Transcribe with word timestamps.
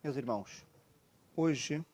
Meus 0.00 0.16
irmãos, 0.16 0.64
hoje 1.34 1.84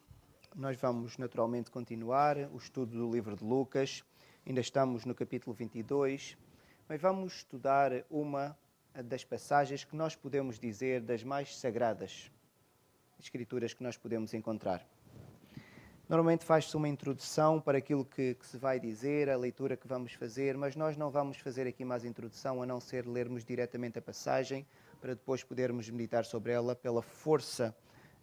nós 0.55 0.77
vamos 0.77 1.17
naturalmente 1.17 1.71
continuar 1.71 2.37
o 2.53 2.59
estudo 2.59 2.99
do 2.99 3.11
livro 3.11 3.35
de 3.35 3.43
Lucas. 3.43 4.05
Ainda 4.47 4.61
estamos 4.61 5.07
no 5.07 5.15
capítulo 5.15 5.57
22, 5.57 6.37
mas 6.87 7.01
vamos 7.01 7.37
estudar 7.37 8.05
uma 8.11 8.55
das 9.07 9.25
passagens 9.25 9.85
que 9.85 9.97
nós 9.97 10.15
podemos 10.15 10.59
dizer 10.59 11.01
das 11.01 11.25
mais 11.25 11.57
sagradas 11.57 12.31
escrituras 13.19 13.73
que 13.73 13.83
nós 13.83 13.97
podemos 13.97 14.35
encontrar. 14.35 14.87
Normalmente 16.07 16.45
faz-se 16.45 16.77
uma 16.77 16.91
introdução 16.91 17.59
para 17.59 17.79
aquilo 17.79 18.05
que, 18.05 18.35
que, 18.35 18.47
se 18.47 18.59
vai 18.59 18.79
dizer, 18.79 19.31
a 19.31 19.37
leitura 19.39 19.79
que 19.79 19.89
vamos 19.89 20.13
fazer, 20.13 20.59
mas 20.59 20.77
nós 20.77 20.95
não 20.99 21.11
vamos 21.11 21.39
fazer 21.39 21.67
aqui 21.67 21.87
mais 21.87 22.05
introdução 22.05 22.63
a 22.63 22.67
não 22.67 22.81
ser 22.81 23.07
lermos 23.07 23.47
diretamente 23.47 23.99
a 23.99 24.03
passagem 24.03 24.67
para 25.01 25.15
depois 25.15 25.43
podermos 25.43 25.89
meditar 25.89 26.27
sobre 26.27 26.53
ela 26.53 26.77
pela 26.77 27.01
força 27.01 27.75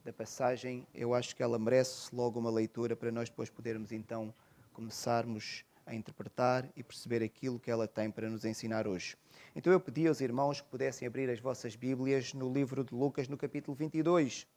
da 0.03 0.11
passagem, 0.11 0.87
eu 0.95 1.13
acho 1.13 1.35
que 1.35 1.43
ela 1.43 1.59
merece 1.59 2.13
logo 2.15 2.39
uma 2.39 2.49
leitura 2.49 2.95
para 2.95 3.11
nós 3.11 3.29
depois 3.29 3.51
podermos 3.51 3.91
então 3.91 4.33
começarmos 4.73 5.63
a 5.85 5.93
interpretar 5.93 6.67
e 6.75 6.83
perceber 6.83 7.21
aquilo 7.23 7.59
que 7.59 7.69
ela 7.69 7.87
tem 7.87 8.09
para 8.09 8.27
nos 8.27 8.43
ensinar 8.43 8.87
hoje. 8.87 9.15
Então 9.55 9.71
eu 9.71 9.79
pedi 9.79 10.07
aos 10.07 10.19
irmãos 10.19 10.59
que 10.59 10.67
pudessem 10.67 11.07
abrir 11.07 11.29
as 11.29 11.39
vossas 11.39 11.75
Bíblias 11.75 12.33
no 12.33 12.51
livro 12.51 12.83
de 12.83 12.95
Lucas, 12.95 13.27
no 13.27 13.37
capítulo 13.37 13.75
22. 13.75 14.47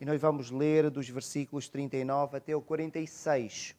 E 0.00 0.04
nós 0.04 0.20
vamos 0.20 0.50
ler 0.50 0.90
dos 0.90 1.08
versículos 1.08 1.68
39 1.68 2.36
até 2.36 2.54
o 2.54 2.60
46. 2.60 3.74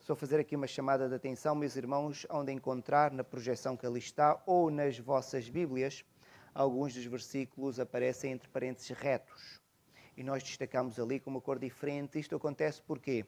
Estou 0.00 0.14
a 0.14 0.16
fazer 0.16 0.40
aqui 0.40 0.56
uma 0.56 0.66
chamada 0.66 1.08
de 1.08 1.14
atenção, 1.14 1.54
meus 1.54 1.76
irmãos, 1.76 2.26
onde 2.30 2.52
encontrar 2.52 3.10
na 3.10 3.24
projeção 3.24 3.76
que 3.76 3.86
ali 3.86 3.98
está 3.98 4.42
ou 4.46 4.70
nas 4.70 4.98
vossas 4.98 5.48
Bíblias, 5.48 6.04
alguns 6.54 6.94
dos 6.94 7.04
versículos 7.04 7.78
aparecem 7.78 8.32
entre 8.32 8.48
parênteses 8.48 8.90
retos 8.90 9.63
e 10.16 10.22
nós 10.22 10.42
destacamos 10.42 10.98
ali 10.98 11.20
com 11.20 11.30
uma 11.30 11.40
cor 11.40 11.58
diferente. 11.58 12.18
Isto 12.18 12.36
acontece 12.36 12.82
porquê? 12.82 13.24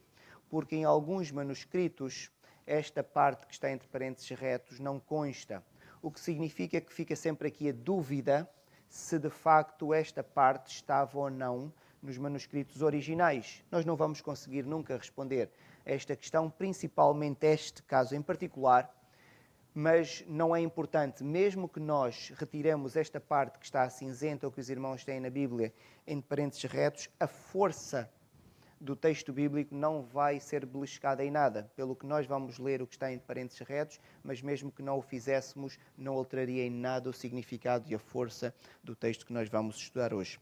Porque 0.49 0.77
em 0.77 0.85
alguns 0.85 1.31
manuscritos 1.31 2.31
esta 2.67 3.03
parte 3.03 3.47
que 3.47 3.53
está 3.53 3.71
entre 3.71 3.87
parênteses 3.89 4.29
retos 4.31 4.81
não 4.81 4.99
consta, 4.99 5.63
o 6.03 6.11
que 6.11 6.21
significa 6.21 6.81
que 6.81 6.93
fica 6.93 7.15
sempre 7.15 7.49
aqui 7.49 7.69
a 7.69 7.73
dúvida 7.73 8.49
se 8.89 9.19
de 9.19 9.31
facto 9.31 9.93
esta 9.93 10.23
parte 10.23 10.73
estava 10.73 11.19
ou 11.19 11.31
não 11.31 11.73
nos 12.03 12.19
manuscritos 12.19 12.83
originais. 12.83 13.65
Nós 13.71 13.85
não 13.85 13.97
vamos 13.97 14.21
conseguir 14.21 14.65
nunca 14.65 14.97
responder 14.97 15.51
a 15.85 15.91
esta 15.91 16.15
questão, 16.17 16.51
principalmente 16.51 17.47
este 17.47 17.83
caso 17.83 18.15
em 18.15 18.23
particular, 18.23 18.93
mas 19.79 20.25
não 20.27 20.57
é 20.57 20.61
importante, 20.63 21.23
mesmo 21.23 21.69
que 21.69 21.79
nós 21.79 22.33
retiremos 22.39 22.97
esta 22.97 23.21
parte 23.21 23.59
que 23.59 23.67
está 23.67 23.87
cinzenta 23.91 24.47
ou 24.47 24.51
que 24.51 24.59
os 24.59 24.71
irmãos 24.71 25.05
têm 25.05 25.21
na 25.21 25.29
Bíblia 25.29 25.71
em 26.07 26.19
parênteses 26.19 26.65
retos, 26.65 27.11
a 27.21 27.27
força 27.27 28.11
do 28.81 28.97
texto 28.97 29.35
bíblico 29.35 29.75
não 29.75 30.03
vai 30.03 30.41
ser 30.41 30.65
beliscada 30.65 31.23
em 31.23 31.31
nada. 31.31 31.71
Pelo 31.77 31.95
que 31.95 32.07
nós 32.07 32.27
vamos 32.27 32.59
ler 32.59 32.81
o 32.81 32.87
que 32.87 32.95
está 32.95 33.13
em 33.13 33.19
parênteses 33.19 33.61
retos, 33.69 34.01
mas 34.25 34.41
mesmo 34.41 34.73
que 34.73 34.83
não 34.83 34.97
o 34.97 35.03
fizéssemos, 35.03 35.79
não 35.95 36.15
alteraria 36.15 36.65
em 36.65 36.71
nada 36.71 37.11
o 37.11 37.13
significado 37.13 37.85
e 37.91 37.95
a 37.95 37.99
força 37.99 38.55
do 38.83 38.97
texto 38.97 39.27
que 39.27 39.33
nós 39.35 39.47
vamos 39.47 39.77
estudar 39.77 40.15
hoje. 40.15 40.41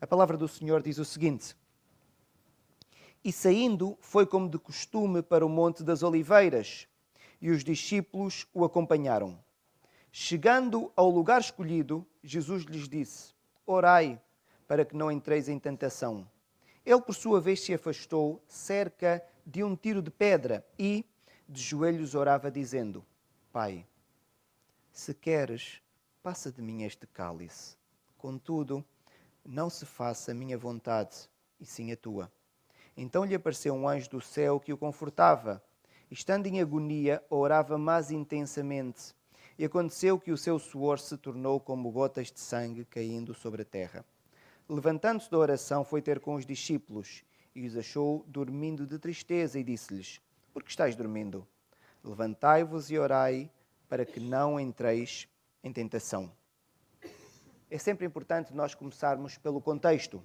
A 0.00 0.06
palavra 0.06 0.36
do 0.36 0.46
Senhor 0.46 0.84
diz 0.84 0.98
o 0.98 1.04
seguinte: 1.04 1.56
E 3.24 3.32
saindo, 3.32 3.98
foi 4.00 4.24
como 4.24 4.48
de 4.48 4.56
costume 4.56 5.20
para 5.20 5.44
o 5.44 5.48
Monte 5.48 5.82
das 5.82 6.04
Oliveiras 6.04 6.86
e 7.40 7.50
os 7.50 7.62
discípulos 7.62 8.46
o 8.52 8.64
acompanharam. 8.64 9.38
Chegando 10.10 10.92
ao 10.96 11.10
lugar 11.10 11.40
escolhido, 11.40 12.06
Jesus 12.22 12.64
lhes 12.64 12.88
disse: 12.88 13.32
Orai, 13.66 14.20
para 14.66 14.84
que 14.84 14.96
não 14.96 15.10
entreis 15.10 15.48
em 15.48 15.58
tentação. 15.58 16.28
Ele, 16.84 17.00
por 17.00 17.14
sua 17.14 17.40
vez, 17.40 17.60
se 17.60 17.74
afastou 17.74 18.42
cerca 18.46 19.22
de 19.46 19.62
um 19.62 19.76
tiro 19.76 20.02
de 20.02 20.10
pedra 20.10 20.66
e, 20.78 21.04
de 21.48 21.60
joelhos, 21.60 22.14
orava, 22.14 22.50
dizendo: 22.50 23.04
Pai, 23.52 23.86
se 24.90 25.14
queres, 25.14 25.80
passa 26.22 26.50
de 26.50 26.60
mim 26.62 26.82
este 26.82 27.06
cálice. 27.06 27.76
Contudo, 28.16 28.84
não 29.44 29.70
se 29.70 29.86
faça 29.86 30.32
a 30.32 30.34
minha 30.34 30.58
vontade, 30.58 31.28
e 31.60 31.64
sim 31.64 31.92
a 31.92 31.96
tua. 31.96 32.30
Então 32.96 33.24
lhe 33.24 33.34
apareceu 33.34 33.74
um 33.74 33.88
anjo 33.88 34.10
do 34.10 34.20
céu 34.20 34.58
que 34.58 34.72
o 34.72 34.76
confortava 34.76 35.62
estando 36.10 36.46
em 36.46 36.60
agonia, 36.60 37.22
orava 37.28 37.76
mais 37.76 38.10
intensamente. 38.10 39.14
E 39.58 39.64
aconteceu 39.64 40.18
que 40.18 40.30
o 40.30 40.36
seu 40.36 40.58
suor 40.58 40.98
se 40.98 41.16
tornou 41.16 41.58
como 41.58 41.90
gotas 41.90 42.30
de 42.30 42.40
sangue 42.40 42.84
caindo 42.84 43.34
sobre 43.34 43.62
a 43.62 43.64
terra. 43.64 44.04
Levantando-se 44.68 45.30
da 45.30 45.38
oração, 45.38 45.84
foi 45.84 46.00
ter 46.00 46.20
com 46.20 46.34
os 46.34 46.46
discípulos 46.46 47.24
e 47.54 47.66
os 47.66 47.76
achou 47.76 48.24
dormindo 48.28 48.86
de 48.86 48.98
tristeza 48.98 49.58
e 49.58 49.64
disse-lhes: 49.64 50.20
Por 50.52 50.62
que 50.62 50.70
estáis 50.70 50.94
dormindo? 50.94 51.46
Levantai-vos 52.04 52.90
e 52.90 52.98
orai 52.98 53.50
para 53.88 54.04
que 54.04 54.20
não 54.20 54.60
entreis 54.60 55.26
em 55.64 55.72
tentação. 55.72 56.30
É 57.70 57.76
sempre 57.76 58.06
importante 58.06 58.54
nós 58.54 58.74
começarmos 58.74 59.36
pelo 59.36 59.60
contexto. 59.60 60.22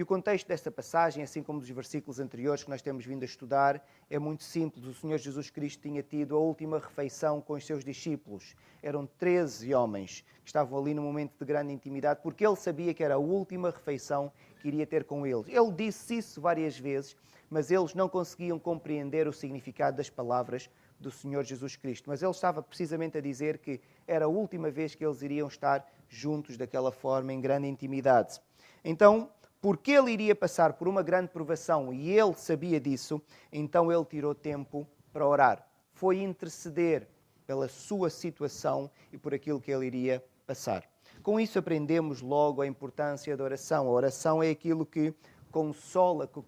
E 0.00 0.02
o 0.02 0.06
contexto 0.06 0.48
desta 0.48 0.70
passagem, 0.70 1.22
assim 1.22 1.42
como 1.42 1.60
dos 1.60 1.68
versículos 1.68 2.18
anteriores 2.18 2.64
que 2.64 2.70
nós 2.70 2.80
temos 2.80 3.04
vindo 3.04 3.20
a 3.20 3.26
estudar, 3.26 3.86
é 4.08 4.18
muito 4.18 4.42
simples. 4.42 4.86
O 4.86 4.94
Senhor 4.94 5.18
Jesus 5.18 5.50
Cristo 5.50 5.82
tinha 5.82 6.02
tido 6.02 6.34
a 6.34 6.38
última 6.38 6.78
refeição 6.78 7.38
com 7.42 7.52
os 7.52 7.66
seus 7.66 7.84
discípulos. 7.84 8.56
Eram 8.82 9.06
13 9.18 9.74
homens 9.74 10.24
que 10.42 10.48
estavam 10.48 10.80
ali 10.80 10.94
num 10.94 11.02
momento 11.02 11.34
de 11.38 11.44
grande 11.44 11.74
intimidade, 11.74 12.20
porque 12.22 12.46
ele 12.46 12.56
sabia 12.56 12.94
que 12.94 13.04
era 13.04 13.16
a 13.16 13.18
última 13.18 13.68
refeição 13.68 14.32
que 14.62 14.68
iria 14.68 14.86
ter 14.86 15.04
com 15.04 15.26
eles. 15.26 15.46
Ele 15.48 15.70
disse 15.70 16.16
isso 16.16 16.40
várias 16.40 16.78
vezes, 16.78 17.14
mas 17.50 17.70
eles 17.70 17.94
não 17.94 18.08
conseguiam 18.08 18.58
compreender 18.58 19.28
o 19.28 19.34
significado 19.34 19.98
das 19.98 20.08
palavras 20.08 20.70
do 20.98 21.10
Senhor 21.10 21.44
Jesus 21.44 21.76
Cristo. 21.76 22.08
Mas 22.08 22.22
ele 22.22 22.30
estava 22.30 22.62
precisamente 22.62 23.18
a 23.18 23.20
dizer 23.20 23.58
que 23.58 23.78
era 24.06 24.24
a 24.24 24.28
última 24.28 24.70
vez 24.70 24.94
que 24.94 25.04
eles 25.04 25.20
iriam 25.20 25.46
estar 25.46 25.86
juntos 26.08 26.56
daquela 26.56 26.90
forma, 26.90 27.34
em 27.34 27.40
grande 27.42 27.68
intimidade. 27.68 28.40
Então, 28.82 29.28
porque 29.60 29.92
ele 29.92 30.10
iria 30.10 30.34
passar 30.34 30.72
por 30.72 30.88
uma 30.88 31.02
grande 31.02 31.28
provação 31.28 31.92
e 31.92 32.10
ele 32.10 32.34
sabia 32.34 32.80
disso, 32.80 33.20
então 33.52 33.92
ele 33.92 34.04
tirou 34.04 34.34
tempo 34.34 34.86
para 35.12 35.26
orar. 35.26 35.66
Foi 35.92 36.22
interceder 36.22 37.06
pela 37.46 37.68
sua 37.68 38.08
situação 38.08 38.90
e 39.12 39.18
por 39.18 39.34
aquilo 39.34 39.60
que 39.60 39.70
ele 39.70 39.86
iria 39.86 40.24
passar. 40.46 40.84
Com 41.22 41.38
isso 41.38 41.58
aprendemos 41.58 42.22
logo 42.22 42.62
a 42.62 42.66
importância 42.66 43.36
da 43.36 43.44
oração. 43.44 43.86
A 43.86 43.90
oração 43.90 44.42
é 44.42 44.50
aquilo 44.50 44.86
que 44.86 45.14
consola, 45.50 46.26
que, 46.26 46.40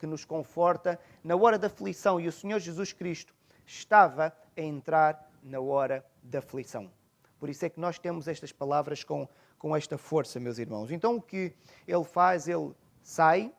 que 0.00 0.06
nos 0.06 0.24
conforta 0.24 0.98
na 1.22 1.36
hora 1.36 1.58
da 1.58 1.68
aflição. 1.68 2.20
E 2.20 2.26
o 2.26 2.32
Senhor 2.32 2.58
Jesus 2.58 2.92
Cristo 2.92 3.32
estava 3.64 4.34
a 4.56 4.60
entrar 4.60 5.30
na 5.42 5.60
hora 5.60 6.04
da 6.22 6.40
aflição. 6.40 6.90
Por 7.40 7.48
isso 7.48 7.64
é 7.64 7.68
que 7.68 7.80
nós 7.80 7.98
temos 7.98 8.28
estas 8.28 8.52
palavras 8.52 9.02
com 9.02 9.26
com 9.60 9.76
esta 9.76 9.98
força, 9.98 10.40
meus 10.40 10.58
irmãos. 10.58 10.90
Então 10.90 11.16
o 11.16 11.22
que 11.22 11.52
ele 11.86 12.02
faz? 12.02 12.48
Ele 12.48 12.72
sai 13.02 13.52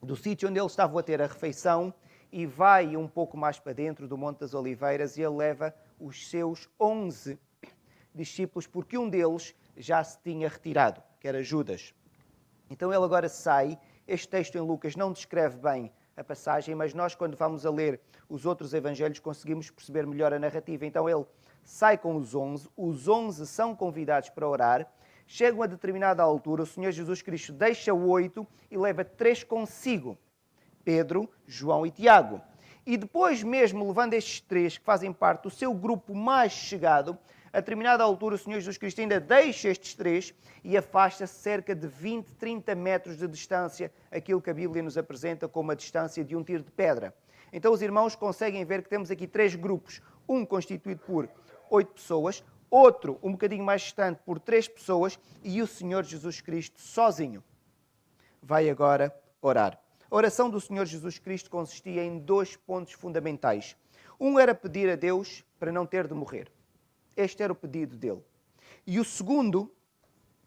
do 0.00 0.14
sítio 0.14 0.48
onde 0.48 0.60
eles 0.60 0.70
estavam 0.70 0.96
a 0.96 1.02
ter 1.02 1.20
a 1.20 1.26
refeição 1.26 1.92
e 2.30 2.46
vai 2.46 2.96
um 2.96 3.08
pouco 3.08 3.36
mais 3.36 3.58
para 3.58 3.72
dentro 3.72 4.06
do 4.06 4.16
Monte 4.16 4.38
das 4.38 4.54
Oliveiras 4.54 5.16
e 5.16 5.22
ele 5.22 5.34
leva 5.34 5.74
os 5.98 6.28
seus 6.30 6.68
onze 6.78 7.36
discípulos, 8.14 8.68
porque 8.68 8.96
um 8.96 9.08
deles 9.08 9.56
já 9.76 10.04
se 10.04 10.20
tinha 10.22 10.48
retirado, 10.48 11.02
que 11.18 11.26
era 11.26 11.42
Judas. 11.42 11.92
Então 12.70 12.92
ele 12.92 13.04
agora 13.04 13.28
sai. 13.28 13.76
Este 14.06 14.28
texto 14.28 14.54
em 14.56 14.60
Lucas 14.60 14.94
não 14.94 15.12
descreve 15.12 15.56
bem 15.56 15.90
a 16.16 16.22
passagem, 16.22 16.76
mas 16.76 16.94
nós, 16.94 17.14
quando 17.16 17.36
vamos 17.36 17.66
a 17.66 17.70
ler 17.70 18.00
os 18.28 18.46
outros 18.46 18.72
evangelhos, 18.72 19.18
conseguimos 19.18 19.68
perceber 19.68 20.06
melhor 20.06 20.32
a 20.32 20.38
narrativa. 20.38 20.86
Então 20.86 21.08
ele 21.08 21.24
sai 21.64 21.98
com 21.98 22.16
os 22.16 22.34
onze, 22.34 22.68
os 22.76 23.08
onze 23.08 23.46
são 23.46 23.74
convidados 23.74 24.28
para 24.28 24.48
orar 24.48 24.88
Chega 25.26 25.64
a 25.64 25.66
determinada 25.66 26.22
altura, 26.22 26.62
o 26.62 26.66
Senhor 26.66 26.92
Jesus 26.92 27.22
Cristo 27.22 27.52
deixa 27.52 27.94
oito 27.94 28.46
e 28.70 28.76
leva 28.76 29.04
três 29.04 29.42
consigo: 29.42 30.18
Pedro, 30.84 31.28
João 31.46 31.86
e 31.86 31.90
Tiago. 31.90 32.40
E 32.86 32.98
depois, 32.98 33.42
mesmo 33.42 33.86
levando 33.86 34.12
estes 34.12 34.40
três, 34.40 34.76
que 34.76 34.84
fazem 34.84 35.12
parte 35.12 35.44
do 35.44 35.50
seu 35.50 35.72
grupo 35.72 36.14
mais 36.14 36.52
chegado, 36.52 37.16
a 37.50 37.60
determinada 37.60 38.04
altura, 38.04 38.34
o 38.34 38.38
Senhor 38.38 38.58
Jesus 38.58 38.76
Cristo 38.76 39.00
ainda 39.00 39.18
deixa 39.18 39.70
estes 39.70 39.94
três 39.94 40.34
e 40.62 40.76
afasta 40.76 41.26
cerca 41.26 41.74
de 41.74 41.88
20, 41.88 42.34
30 42.34 42.74
metros 42.74 43.16
de 43.16 43.26
distância, 43.26 43.90
aquilo 44.10 44.42
que 44.42 44.50
a 44.50 44.54
Bíblia 44.54 44.82
nos 44.82 44.98
apresenta 44.98 45.48
como 45.48 45.70
a 45.70 45.74
distância 45.74 46.22
de 46.22 46.36
um 46.36 46.44
tiro 46.44 46.62
de 46.62 46.70
pedra. 46.70 47.14
Então, 47.50 47.72
os 47.72 47.80
irmãos 47.80 48.14
conseguem 48.14 48.64
ver 48.66 48.82
que 48.82 48.90
temos 48.90 49.10
aqui 49.10 49.26
três 49.26 49.54
grupos: 49.54 50.02
um 50.28 50.44
constituído 50.44 51.00
por 51.06 51.26
oito 51.70 51.92
pessoas, 51.94 52.42
outro 52.70 53.18
um 53.22 53.32
bocadinho 53.32 53.64
mais 53.64 53.82
distante 53.82 54.20
por 54.24 54.38
três 54.38 54.68
pessoas 54.68 55.18
e 55.42 55.62
o 55.62 55.66
Senhor 55.66 56.04
Jesus 56.04 56.40
Cristo 56.40 56.80
sozinho 56.80 57.42
vai 58.42 58.68
agora 58.68 59.14
orar. 59.40 59.80
A 60.10 60.16
oração 60.16 60.50
do 60.50 60.60
Senhor 60.60 60.84
Jesus 60.86 61.18
Cristo 61.18 61.50
consistia 61.50 62.04
em 62.04 62.18
dois 62.18 62.56
pontos 62.56 62.92
fundamentais. 62.92 63.76
Um 64.20 64.38
era 64.38 64.54
pedir 64.54 64.88
a 64.90 64.96
Deus 64.96 65.44
para 65.58 65.72
não 65.72 65.86
ter 65.86 66.06
de 66.06 66.14
morrer. 66.14 66.50
Este 67.16 67.42
era 67.42 67.52
o 67.52 67.56
pedido 67.56 67.96
dele. 67.96 68.22
E 68.86 69.00
o 69.00 69.04
segundo 69.04 69.72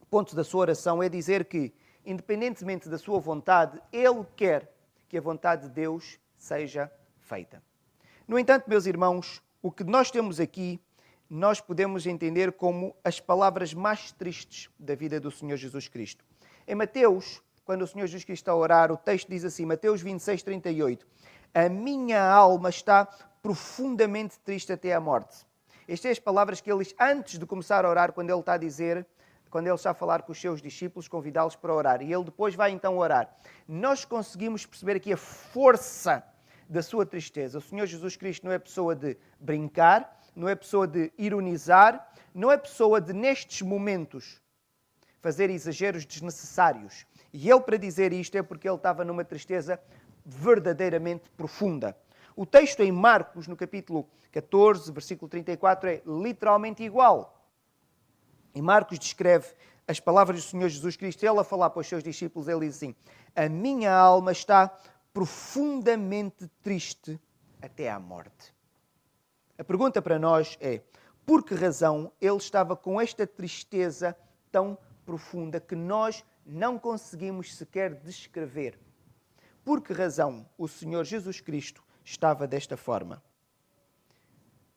ponto 0.09 0.35
da 0.35 0.43
sua 0.43 0.61
oração 0.61 1.01
é 1.01 1.09
dizer 1.09 1.45
que, 1.45 1.73
independentemente 2.05 2.87
da 2.87 2.97
sua 2.97 3.19
vontade, 3.19 3.81
ele 3.91 4.25
quer 4.35 4.71
que 5.09 5.17
a 5.17 5.21
vontade 5.21 5.63
de 5.63 5.69
Deus 5.69 6.19
seja 6.37 6.91
feita. 7.19 7.61
No 8.27 8.37
entanto, 8.37 8.69
meus 8.69 8.85
irmãos, 8.85 9.41
o 9.61 9.71
que 9.71 9.83
nós 9.83 10.11
temos 10.11 10.39
aqui, 10.39 10.79
nós 11.29 11.59
podemos 11.59 12.05
entender 12.05 12.53
como 12.53 12.95
as 13.03 13.19
palavras 13.19 13.73
mais 13.73 14.11
tristes 14.11 14.69
da 14.79 14.95
vida 14.95 15.19
do 15.19 15.29
Senhor 15.29 15.57
Jesus 15.57 15.87
Cristo. 15.87 16.23
Em 16.67 16.75
Mateus, 16.75 17.41
quando 17.65 17.81
o 17.81 17.87
Senhor 17.87 18.07
Jesus 18.07 18.23
Cristo 18.23 18.43
está 18.43 18.51
a 18.53 18.55
orar, 18.55 18.91
o 18.91 18.97
texto 18.97 19.29
diz 19.29 19.43
assim, 19.43 19.65
Mateus 19.65 20.01
26, 20.01 20.43
38, 20.43 21.07
A 21.53 21.67
minha 21.67 22.23
alma 22.23 22.69
está 22.69 23.05
profundamente 23.41 24.39
triste 24.39 24.71
até 24.71 24.93
à 24.93 24.99
morte. 24.99 25.45
Estas 25.87 26.01
são 26.01 26.11
as 26.11 26.19
palavras 26.19 26.61
que 26.61 26.71
ele 26.71 26.83
diz 26.83 26.93
antes 26.99 27.39
de 27.39 27.45
começar 27.45 27.85
a 27.85 27.89
orar, 27.89 28.13
quando 28.13 28.29
ele 28.29 28.39
está 28.39 28.53
a 28.53 28.57
dizer, 28.57 29.05
quando 29.49 29.67
ele 29.67 29.75
está 29.75 29.91
a 29.91 29.93
falar 29.93 30.21
com 30.21 30.31
os 30.31 30.39
seus 30.39 30.61
discípulos, 30.61 31.07
convidá-los 31.07 31.55
para 31.55 31.73
orar. 31.73 32.01
E 32.01 32.13
ele 32.13 32.25
depois 32.25 32.55
vai 32.55 32.71
então 32.71 32.97
orar. 32.97 33.33
Nós 33.67 34.05
conseguimos 34.05 34.65
perceber 34.65 34.97
aqui 34.97 35.13
a 35.13 35.17
força 35.17 36.23
da 36.69 36.81
sua 36.81 37.05
tristeza. 37.05 37.57
O 37.57 37.61
Senhor 37.61 37.85
Jesus 37.85 38.15
Cristo 38.15 38.45
não 38.45 38.51
é 38.51 38.59
pessoa 38.59 38.95
de 38.95 39.17
brincar, 39.39 40.21
não 40.35 40.47
é 40.47 40.55
pessoa 40.55 40.87
de 40.87 41.11
ironizar, 41.17 42.11
não 42.33 42.51
é 42.51 42.57
pessoa 42.57 43.01
de, 43.01 43.13
nestes 43.13 43.61
momentos, 43.61 44.41
fazer 45.21 45.49
exageros 45.49 46.05
desnecessários. 46.05 47.05
E 47.33 47.49
ele, 47.49 47.61
para 47.61 47.77
dizer 47.77 48.13
isto, 48.13 48.37
é 48.37 48.43
porque 48.43 48.67
ele 48.67 48.75
estava 48.75 49.03
numa 49.03 49.23
tristeza 49.23 49.79
verdadeiramente 50.25 51.29
profunda. 51.31 51.97
O 52.35 52.45
texto 52.45 52.81
em 52.81 52.91
Marcos, 52.91 53.47
no 53.47 53.55
capítulo 53.55 54.07
14, 54.31 54.91
versículo 54.91 55.27
34, 55.27 55.89
é 55.89 56.01
literalmente 56.05 56.83
igual. 56.83 57.49
E 58.53 58.61
Marcos 58.61 58.99
descreve 58.99 59.47
as 59.87 59.99
palavras 59.99 60.43
do 60.43 60.49
Senhor 60.49 60.67
Jesus 60.67 60.97
Cristo, 60.97 61.23
ele 61.23 61.39
a 61.39 61.43
falar 61.43 61.69
para 61.69 61.79
os 61.79 61.87
seus 61.87 62.03
discípulos, 62.03 62.47
ele 62.47 62.67
diz 62.67 62.75
assim: 62.75 62.93
A 63.35 63.47
minha 63.47 63.93
alma 63.93 64.31
está 64.31 64.77
profundamente 65.17 66.47
triste 66.61 67.19
até 67.59 67.89
à 67.89 67.99
morte. 67.99 68.53
A 69.57 69.63
pergunta 69.63 69.99
para 69.99 70.19
nós 70.19 70.55
é: 70.61 70.83
por 71.25 71.43
que 71.43 71.55
razão 71.55 72.11
ele 72.21 72.37
estava 72.37 72.75
com 72.75 73.01
esta 73.01 73.25
tristeza 73.25 74.15
tão 74.51 74.77
profunda 75.03 75.59
que 75.59 75.75
nós 75.75 76.23
não 76.45 76.77
conseguimos 76.77 77.55
sequer 77.55 77.95
descrever? 77.95 78.77
Por 79.65 79.81
que 79.81 79.91
razão 79.91 80.47
o 80.55 80.67
Senhor 80.67 81.03
Jesus 81.03 81.41
Cristo 81.41 81.83
estava 82.05 82.45
desta 82.45 82.77
forma? 82.77 83.23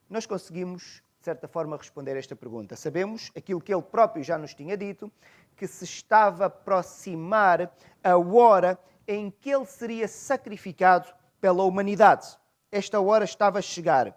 Nós 0.08 0.24
conseguimos, 0.24 1.02
de 1.18 1.24
certa 1.26 1.48
forma, 1.48 1.76
responder 1.76 2.16
esta 2.16 2.34
pergunta. 2.34 2.76
Sabemos 2.76 3.30
aquilo 3.36 3.60
que 3.60 3.74
ele 3.74 3.82
próprio 3.82 4.24
já 4.24 4.38
nos 4.38 4.54
tinha 4.54 4.74
dito, 4.74 5.12
que 5.54 5.66
se 5.66 5.84
estava 5.84 6.44
a 6.44 6.46
aproximar 6.46 7.70
a 8.02 8.16
hora 8.16 8.78
em 9.06 9.30
que 9.30 9.50
ele 9.50 9.66
seria 9.66 10.06
sacrificado 10.06 11.08
pela 11.40 11.64
humanidade. 11.64 12.38
Esta 12.70 13.00
hora 13.00 13.24
estava 13.24 13.58
a 13.58 13.62
chegar. 13.62 14.14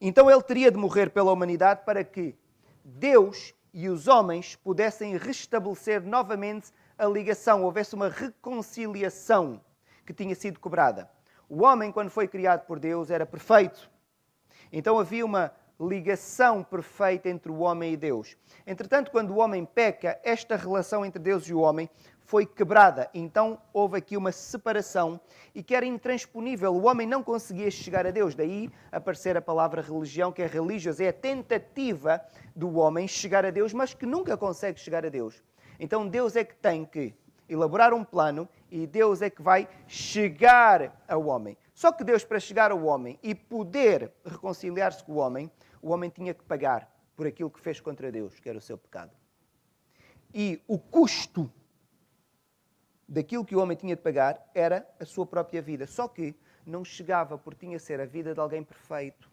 Então 0.00 0.30
ele 0.30 0.42
teria 0.42 0.70
de 0.70 0.76
morrer 0.76 1.10
pela 1.10 1.32
humanidade 1.32 1.82
para 1.84 2.02
que 2.02 2.36
Deus 2.84 3.54
e 3.72 3.88
os 3.88 4.06
homens 4.08 4.56
pudessem 4.56 5.16
restabelecer 5.16 6.02
novamente 6.02 6.70
a 6.96 7.06
ligação, 7.06 7.64
houvesse 7.64 7.94
uma 7.94 8.08
reconciliação 8.08 9.60
que 10.06 10.12
tinha 10.12 10.34
sido 10.34 10.60
cobrada. 10.60 11.10
O 11.48 11.62
homem, 11.62 11.90
quando 11.90 12.10
foi 12.10 12.28
criado 12.28 12.66
por 12.66 12.78
Deus, 12.78 13.10
era 13.10 13.26
perfeito. 13.26 13.90
Então 14.72 14.98
havia 14.98 15.24
uma 15.24 15.52
ligação 15.80 16.62
perfeita 16.62 17.28
entre 17.28 17.50
o 17.50 17.58
homem 17.58 17.92
e 17.92 17.96
Deus. 17.96 18.36
Entretanto, 18.66 19.10
quando 19.10 19.30
o 19.30 19.38
homem 19.38 19.64
peca, 19.64 20.20
esta 20.22 20.56
relação 20.56 21.04
entre 21.04 21.20
Deus 21.20 21.44
e 21.48 21.54
o 21.54 21.60
homem 21.60 21.90
foi 22.24 22.46
quebrada. 22.46 23.08
Então 23.14 23.60
houve 23.72 23.98
aqui 23.98 24.16
uma 24.16 24.32
separação 24.32 25.20
e 25.54 25.62
que 25.62 25.74
era 25.74 25.86
intransponível. 25.86 26.74
O 26.74 26.86
homem 26.86 27.06
não 27.06 27.22
conseguia 27.22 27.70
chegar 27.70 28.06
a 28.06 28.10
Deus. 28.10 28.34
Daí 28.34 28.70
aparecer 28.90 29.36
a 29.36 29.42
palavra 29.42 29.82
religião, 29.82 30.32
que 30.32 30.42
é 30.42 30.46
religiosa, 30.46 31.04
é 31.04 31.08
a 31.08 31.12
tentativa 31.12 32.20
do 32.56 32.76
homem 32.76 33.06
chegar 33.06 33.44
a 33.44 33.50
Deus, 33.50 33.72
mas 33.72 33.94
que 33.94 34.06
nunca 34.06 34.36
consegue 34.36 34.80
chegar 34.80 35.04
a 35.04 35.08
Deus. 35.08 35.42
Então 35.78 36.08
Deus 36.08 36.34
é 36.34 36.44
que 36.44 36.56
tem 36.56 36.84
que 36.84 37.14
elaborar 37.48 37.92
um 37.92 38.02
plano 38.02 38.48
e 38.70 38.86
Deus 38.86 39.20
é 39.20 39.28
que 39.28 39.42
vai 39.42 39.68
chegar 39.86 41.04
ao 41.06 41.26
homem. 41.26 41.56
Só 41.74 41.92
que 41.92 42.04
Deus, 42.04 42.24
para 42.24 42.40
chegar 42.40 42.70
ao 42.70 42.84
homem 42.84 43.18
e 43.22 43.34
poder 43.34 44.12
reconciliar-se 44.24 45.04
com 45.04 45.12
o 45.12 45.16
homem, 45.16 45.50
o 45.82 45.90
homem 45.90 46.08
tinha 46.08 46.32
que 46.32 46.44
pagar 46.44 46.90
por 47.14 47.26
aquilo 47.26 47.50
que 47.50 47.60
fez 47.60 47.80
contra 47.80 48.10
Deus, 48.10 48.38
que 48.40 48.48
era 48.48 48.58
o 48.58 48.62
seu 48.62 48.78
pecado. 48.78 49.12
E 50.32 50.60
o 50.66 50.78
custo 50.78 51.52
daquilo 53.08 53.44
que 53.44 53.54
o 53.54 53.60
homem 53.60 53.76
tinha 53.76 53.94
de 53.94 54.02
pagar 54.02 54.50
era 54.54 54.88
a 54.98 55.04
sua 55.04 55.26
própria 55.26 55.62
vida. 55.62 55.86
Só 55.86 56.08
que 56.08 56.34
não 56.66 56.84
chegava 56.84 57.36
porque 57.38 57.66
tinha 57.66 57.78
ser 57.78 58.00
a 58.00 58.06
vida 58.06 58.34
de 58.34 58.40
alguém 58.40 58.62
perfeito. 58.62 59.30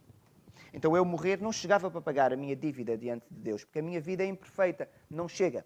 Então 0.73 0.95
eu 0.95 1.03
morrer 1.03 1.41
não 1.41 1.51
chegava 1.51 1.89
para 1.89 2.01
pagar 2.01 2.31
a 2.31 2.37
minha 2.37 2.55
dívida 2.55 2.97
diante 2.97 3.25
de 3.29 3.39
Deus, 3.39 3.63
porque 3.63 3.79
a 3.79 3.81
minha 3.81 3.99
vida 3.99 4.23
é 4.23 4.27
imperfeita, 4.27 4.89
não 5.09 5.27
chega, 5.27 5.65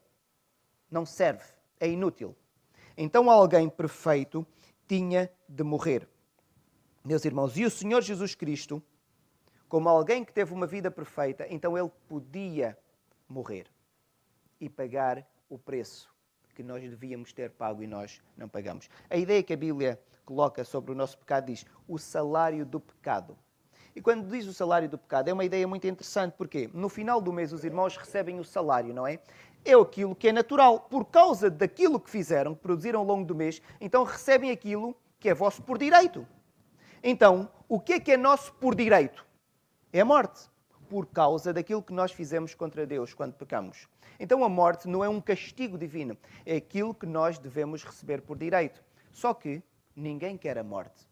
não 0.90 1.06
serve, 1.06 1.44
é 1.80 1.88
inútil. 1.88 2.36
Então 2.98 3.30
alguém 3.30 3.70
perfeito 3.70 4.46
tinha 4.88 5.30
de 5.48 5.64
morrer. 5.64 6.08
Meus 7.04 7.26
irmãos, 7.26 7.58
e 7.58 7.66
o 7.66 7.70
Senhor 7.70 8.02
Jesus 8.02 8.34
Cristo, 8.34 8.82
como 9.68 9.90
alguém 9.90 10.24
que 10.24 10.34
teve 10.34 10.54
uma 10.54 10.66
vida 10.66 10.90
perfeita, 10.90 11.46
então 11.50 11.78
ele 11.78 11.92
podia 12.08 12.78
morrer 13.28 13.68
e 14.60 14.70
pagar 14.70 15.28
o 15.50 15.58
preço 15.58 16.15
que 16.56 16.64
nós 16.64 16.82
devíamos 16.82 17.34
ter 17.34 17.52
pago 17.52 17.84
e 17.84 17.88
nós 17.88 18.22
não 18.38 18.48
pagamos. 18.48 18.90
A 19.10 19.18
ideia 19.18 19.44
que 19.44 19.54
a 19.54 19.58
Bíblia 19.58 20.00
coloca 20.26 20.64
sobre 20.64 20.94
o 20.94 20.96
nosso 20.96 21.18
pecado 21.18 21.48
diz 21.48 21.66
o 21.88 22.00
salário 22.00 22.66
do 22.66 22.80
pecado. 22.80 23.38
E 23.94 24.02
quando 24.02 24.30
diz 24.30 24.48
o 24.48 24.54
salário 24.54 24.90
do 24.90 24.98
pecado, 24.98 25.30
é 25.30 25.34
uma 25.34 25.46
ideia 25.46 25.68
muito 25.68 25.86
interessante, 25.86 26.34
porque 26.38 26.70
no 26.74 26.90
final 26.90 27.22
do 27.22 27.32
mês 27.32 27.54
os 27.54 27.64
irmãos 27.64 27.96
recebem 27.96 28.40
o 28.40 28.44
salário, 28.44 28.94
não 28.94 29.06
é? 29.06 29.20
É 29.64 29.74
aquilo 29.74 30.16
que 30.16 30.30
é 30.30 30.32
natural. 30.32 30.82
Por 30.82 31.06
causa 31.06 31.50
daquilo 31.50 32.00
que 32.00 32.10
fizeram, 32.10 32.56
que 32.56 32.62
produziram 32.62 33.02
ao 33.02 33.06
longo 33.06 33.26
do 33.26 33.36
mês, 33.36 33.62
então 33.80 34.04
recebem 34.04 34.52
aquilo 34.52 34.96
que 35.20 35.30
é 35.30 35.34
vosso 35.34 35.62
por 35.62 35.78
direito. 35.78 36.26
Então, 37.04 37.50
o 37.68 37.80
que 37.80 37.94
é 37.94 38.00
que 38.00 38.12
é 38.12 38.18
nosso 38.18 38.54
por 38.54 38.76
direito? 38.76 39.26
É 39.92 40.02
a 40.02 40.06
morte. 40.06 40.50
Por 40.90 41.08
causa 41.08 41.52
daquilo 41.52 41.82
que 41.82 41.94
nós 41.94 42.12
fizemos 42.12 42.54
contra 42.54 42.86
Deus 42.86 43.14
quando 43.14 43.34
pecamos. 43.34 43.88
Então 44.20 44.44
a 44.44 44.50
morte 44.50 44.88
não 44.88 45.04
é 45.04 45.10
um 45.10 45.20
castigo 45.20 45.78
divino, 45.78 46.18
é 46.46 46.56
aquilo 46.56 46.94
que 46.94 47.06
nós 47.06 47.38
devemos 47.38 47.84
receber 47.84 48.22
por 48.22 48.38
direito. 48.38 48.84
Só 49.12 49.34
que 49.34 49.62
ninguém 49.96 50.38
quer 50.38 50.58
a 50.58 50.64
morte. 50.64 51.08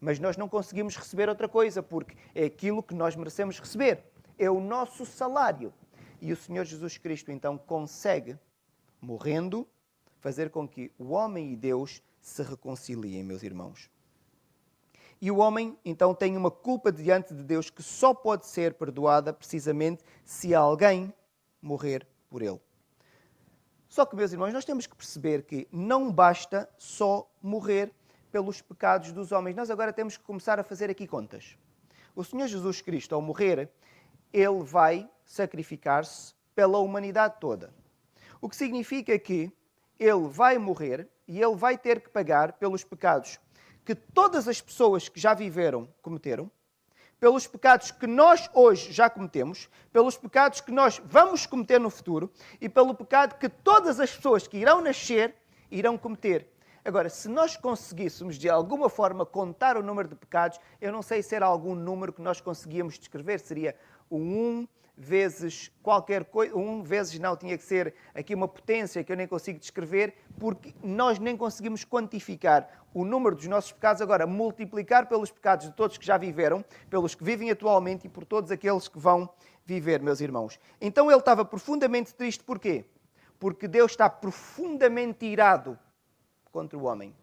Mas 0.00 0.18
nós 0.18 0.36
não 0.36 0.48
conseguimos 0.48 0.96
receber 0.96 1.28
outra 1.28 1.48
coisa, 1.48 1.82
porque 1.82 2.16
é 2.34 2.44
aquilo 2.44 2.82
que 2.82 2.94
nós 2.94 3.16
merecemos 3.16 3.58
receber. 3.58 4.04
É 4.38 4.50
o 4.50 4.60
nosso 4.60 5.06
salário. 5.06 5.72
E 6.20 6.32
o 6.32 6.36
Senhor 6.36 6.64
Jesus 6.64 6.98
Cristo 6.98 7.30
então 7.30 7.56
consegue, 7.56 8.36
morrendo, 9.00 9.66
fazer 10.20 10.50
com 10.50 10.68
que 10.68 10.92
o 10.98 11.10
homem 11.10 11.52
e 11.52 11.56
Deus 11.56 12.02
se 12.20 12.42
reconciliem, 12.42 13.22
meus 13.22 13.42
irmãos. 13.42 13.90
E 15.20 15.30
o 15.30 15.38
homem 15.38 15.78
então 15.84 16.14
tem 16.14 16.36
uma 16.36 16.50
culpa 16.50 16.92
diante 16.92 17.34
de 17.34 17.42
Deus 17.42 17.70
que 17.70 17.82
só 17.82 18.12
pode 18.12 18.46
ser 18.46 18.74
perdoada 18.74 19.32
precisamente 19.32 20.04
se 20.24 20.54
alguém 20.54 21.12
morrer 21.60 22.06
por 22.28 22.42
ele. 22.42 22.60
Só 23.88 24.04
que, 24.04 24.16
meus 24.16 24.32
irmãos, 24.32 24.52
nós 24.52 24.64
temos 24.64 24.86
que 24.86 24.96
perceber 24.96 25.42
que 25.44 25.68
não 25.70 26.10
basta 26.10 26.68
só 26.76 27.30
morrer 27.40 27.92
pelos 28.32 28.60
pecados 28.60 29.12
dos 29.12 29.30
homens. 29.30 29.54
Nós 29.54 29.70
agora 29.70 29.92
temos 29.92 30.16
que 30.16 30.24
começar 30.24 30.58
a 30.58 30.64
fazer 30.64 30.90
aqui 30.90 31.06
contas. 31.06 31.56
O 32.16 32.24
Senhor 32.24 32.48
Jesus 32.48 32.80
Cristo, 32.80 33.14
ao 33.14 33.22
morrer, 33.22 33.70
ele 34.32 34.64
vai 34.64 35.08
sacrificar-se 35.24 36.34
pela 36.54 36.78
humanidade 36.78 37.36
toda. 37.40 37.72
O 38.40 38.48
que 38.48 38.56
significa 38.56 39.16
que 39.16 39.52
ele 39.98 40.28
vai 40.28 40.58
morrer 40.58 41.08
e 41.28 41.40
ele 41.40 41.54
vai 41.54 41.78
ter 41.78 42.00
que 42.00 42.10
pagar 42.10 42.54
pelos 42.54 42.82
pecados 42.82 43.38
que 43.84 43.94
todas 43.94 44.48
as 44.48 44.60
pessoas 44.60 45.08
que 45.08 45.20
já 45.20 45.34
viveram 45.34 45.88
cometeram, 46.00 46.50
pelos 47.20 47.46
pecados 47.46 47.90
que 47.90 48.06
nós 48.06 48.50
hoje 48.52 48.92
já 48.92 49.08
cometemos, 49.08 49.68
pelos 49.92 50.16
pecados 50.16 50.60
que 50.60 50.70
nós 50.70 51.00
vamos 51.04 51.46
cometer 51.46 51.80
no 51.80 51.90
futuro 51.90 52.30
e 52.60 52.68
pelo 52.68 52.94
pecado 52.94 53.38
que 53.38 53.48
todas 53.48 54.00
as 54.00 54.14
pessoas 54.14 54.46
que 54.46 54.58
irão 54.58 54.80
nascer 54.80 55.34
irão 55.70 55.96
cometer. 55.96 56.50
Agora, 56.84 57.08
se 57.08 57.28
nós 57.28 57.56
conseguíssemos 57.56 58.36
de 58.36 58.50
alguma 58.50 58.90
forma 58.90 59.24
contar 59.24 59.78
o 59.78 59.82
número 59.82 60.06
de 60.06 60.14
pecados, 60.14 60.60
eu 60.80 60.92
não 60.92 61.00
sei 61.00 61.22
se 61.22 61.34
era 61.34 61.46
algum 61.46 61.74
número 61.74 62.12
que 62.12 62.20
nós 62.20 62.42
conseguíamos 62.42 62.98
descrever, 62.98 63.40
seria 63.40 63.74
o 64.10 64.18
1 64.18 64.68
vezes 64.96 65.70
qualquer 65.82 66.24
coisa, 66.24 66.56
1 66.56 66.82
vezes 66.82 67.18
não, 67.18 67.36
tinha 67.36 67.56
que 67.58 67.64
ser 67.64 67.94
aqui 68.14 68.34
uma 68.34 68.46
potência 68.46 69.02
que 69.02 69.10
eu 69.10 69.16
nem 69.16 69.26
consigo 69.26 69.58
descrever, 69.58 70.14
porque 70.38 70.74
nós 70.82 71.18
nem 71.18 71.36
conseguimos 71.36 71.84
quantificar 71.84 72.86
o 72.92 73.04
número 73.04 73.34
dos 73.34 73.46
nossos 73.46 73.72
pecados, 73.72 74.00
agora 74.00 74.26
multiplicar 74.26 75.06
pelos 75.06 75.30
pecados 75.30 75.66
de 75.66 75.72
todos 75.72 75.98
que 75.98 76.06
já 76.06 76.16
viveram, 76.16 76.64
pelos 76.88 77.14
que 77.14 77.24
vivem 77.24 77.50
atualmente 77.50 78.06
e 78.06 78.10
por 78.10 78.24
todos 78.24 78.50
aqueles 78.50 78.86
que 78.86 78.98
vão 78.98 79.28
viver, 79.66 80.00
meus 80.00 80.20
irmãos. 80.20 80.58
Então 80.80 81.10
ele 81.10 81.18
estava 81.18 81.44
profundamente 81.44 82.14
triste, 82.14 82.44
porquê? 82.44 82.84
porque 83.44 83.68
Deus 83.68 83.92
está 83.92 84.08
profundamente 84.08 85.26
irado 85.26 85.78
contra 86.50 86.78
o 86.78 86.84
homem. 86.84 87.14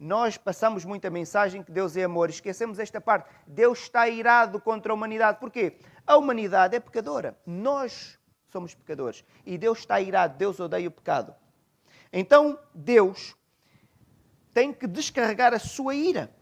Nós 0.00 0.38
passamos 0.38 0.82
muita 0.86 1.10
mensagem 1.10 1.62
que 1.62 1.70
Deus 1.70 1.94
é 1.94 2.04
amor, 2.04 2.30
esquecemos 2.30 2.78
esta 2.78 3.02
parte. 3.02 3.28
Deus 3.46 3.80
está 3.80 4.08
irado 4.08 4.58
contra 4.58 4.90
a 4.90 4.94
humanidade. 4.94 5.38
Porquê? 5.38 5.76
A 6.06 6.16
humanidade 6.16 6.74
é 6.74 6.80
pecadora. 6.80 7.38
Nós 7.44 8.18
somos 8.48 8.74
pecadores. 8.74 9.22
E 9.44 9.58
Deus 9.58 9.80
está 9.80 10.00
irado, 10.00 10.38
Deus 10.38 10.58
odeia 10.58 10.88
o 10.88 10.90
pecado. 10.90 11.34
Então, 12.10 12.58
Deus 12.74 13.36
tem 14.54 14.72
que 14.72 14.86
descarregar 14.86 15.52
a 15.52 15.58
sua 15.58 15.94
ira. 15.94 16.34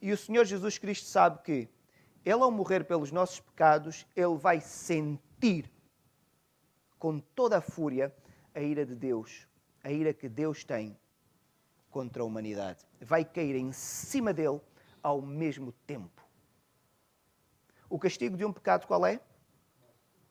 E 0.00 0.10
o 0.10 0.16
Senhor 0.16 0.46
Jesus 0.46 0.78
Cristo 0.78 1.04
sabe 1.04 1.42
que 1.42 1.68
Ele, 2.24 2.42
ao 2.42 2.50
morrer 2.50 2.84
pelos 2.84 3.12
nossos 3.12 3.40
pecados, 3.40 4.06
Ele 4.16 4.38
vai 4.38 4.58
sentir 4.58 5.70
com 6.98 7.18
toda 7.18 7.58
a 7.58 7.60
fúria 7.60 8.10
a 8.54 8.60
ira 8.60 8.86
de 8.86 8.94
Deus, 8.94 9.46
a 9.84 9.92
ira 9.92 10.14
que 10.14 10.30
Deus 10.30 10.64
tem 10.64 10.96
contra 11.92 12.22
a 12.22 12.26
humanidade. 12.26 12.84
Vai 13.00 13.24
cair 13.24 13.54
em 13.54 13.70
cima 13.70 14.32
dele 14.32 14.60
ao 15.02 15.22
mesmo 15.22 15.70
tempo. 15.86 16.22
O 17.88 17.98
castigo 17.98 18.36
de 18.36 18.44
um 18.44 18.52
pecado 18.52 18.86
qual 18.86 19.04
é? 19.06 19.20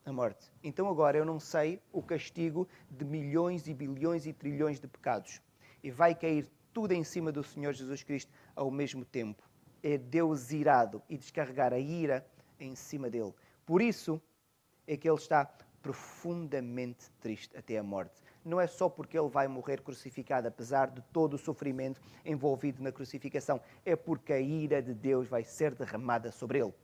A 0.04 0.12
morte. 0.12 0.52
Então 0.64 0.88
agora 0.88 1.16
eu 1.16 1.24
não 1.24 1.38
sei 1.38 1.80
o 1.92 2.02
castigo 2.02 2.68
de 2.90 3.04
milhões 3.04 3.68
e 3.68 3.72
bilhões 3.72 4.26
e 4.26 4.32
trilhões 4.32 4.80
de 4.80 4.88
pecados. 4.88 5.40
E 5.82 5.90
vai 5.90 6.14
cair 6.14 6.50
tudo 6.72 6.92
em 6.92 7.04
cima 7.04 7.30
do 7.30 7.44
Senhor 7.44 7.72
Jesus 7.72 8.02
Cristo 8.02 8.32
ao 8.56 8.70
mesmo 8.70 9.04
tempo. 9.04 9.42
É 9.82 9.96
Deus 9.96 10.50
irado 10.50 11.00
e 11.08 11.16
descarregar 11.16 11.72
a 11.72 11.78
ira 11.78 12.26
em 12.58 12.74
cima 12.74 13.08
dele. 13.08 13.32
Por 13.64 13.80
isso 13.80 14.20
é 14.86 14.96
que 14.96 15.08
ele 15.08 15.16
está 15.16 15.44
profundamente 15.80 17.10
triste 17.20 17.56
até 17.56 17.78
a 17.78 17.82
morte. 17.82 18.20
Não 18.44 18.60
é 18.60 18.66
só 18.66 18.88
porque 18.88 19.18
ele 19.18 19.28
vai 19.28 19.46
morrer 19.46 19.80
crucificado, 19.80 20.48
apesar 20.48 20.90
de 20.90 21.00
todo 21.12 21.34
o 21.34 21.38
sofrimento 21.38 22.00
envolvido 22.24 22.82
na 22.82 22.90
crucificação, 22.90 23.60
é 23.84 23.94
porque 23.94 24.32
a 24.32 24.40
ira 24.40 24.82
de 24.82 24.92
Deus 24.92 25.28
vai 25.28 25.44
ser 25.44 25.74
derramada 25.74 26.32
sobre 26.32 26.58
ele. 26.58 26.74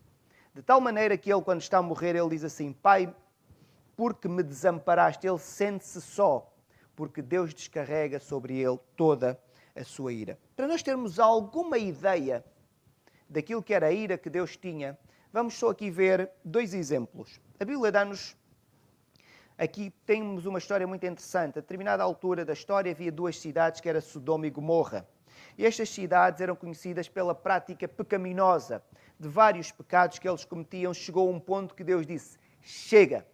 De 0.55 0.63
tal 0.63 0.81
maneira 0.81 1.17
que 1.19 1.33
ele, 1.33 1.43
quando 1.43 1.61
está 1.61 1.79
a 1.79 1.83
morrer, 1.83 2.17
ele 2.17 2.31
diz 2.31 2.45
assim: 2.45 2.73
Pai, 2.73 3.13
porque 3.97 4.29
me 4.29 4.43
desamparaste? 4.43 5.27
Ele 5.27 5.39
sente-se 5.39 6.01
só, 6.01 6.53
porque 6.95 7.21
Deus 7.21 7.53
descarrega 7.53 8.21
sobre 8.21 8.57
ele 8.59 8.79
toda 8.97 9.41
a 9.75 9.85
sua 9.85 10.13
ira. 10.13 10.39
Para 10.57 10.69
nós 10.69 10.83
termos 10.83 11.19
alguma 11.19 11.79
ideia 11.79 12.45
daquilo 13.29 13.63
que 13.63 13.75
era 13.75 13.89
a 13.89 13.93
ira 13.93 14.17
que 14.17 14.31
Deus 14.31 14.57
tinha, 14.57 14.99
vamos 15.33 15.55
só 15.55 15.71
aqui 15.71 15.91
ver 15.91 16.31
dois 16.45 16.73
exemplos. 16.73 17.41
A 17.59 17.65
Bíblia 17.65 17.91
dá-nos. 17.91 18.37
Aqui 19.59 19.93
temos 20.07 20.47
uma 20.47 20.61
história 20.61 20.87
muito 20.87 21.05
interessante. 21.05 21.59
A 21.59 21.61
determinada 21.61 22.05
altura 22.05 22.45
da 22.45 22.53
história 22.53 22.93
havia 22.93 23.11
duas 23.11 23.37
cidades 23.41 23.81
que 23.81 23.89
eram 23.89 24.01
Sodoma 24.01 24.47
e 24.47 24.51
Gomorra. 24.51 25.05
E 25.59 25.67
estas 25.67 25.89
cidades 25.89 26.41
eram 26.41 26.55
conhecidas 26.55 27.09
pela 27.09 27.35
prática 27.35 27.89
pecaminosa 27.89 28.81
de 29.19 29.27
vários 29.27 29.73
pecados 29.73 30.21
que 30.21 30.29
eles 30.29 30.45
cometiam. 30.45 30.95
Chegou 30.95 31.29
a 31.29 31.33
um 31.33 31.41
ponto 31.41 31.75
que 31.75 31.83
Deus 31.83 32.07
disse: 32.07 32.39
Chega, 32.63 33.27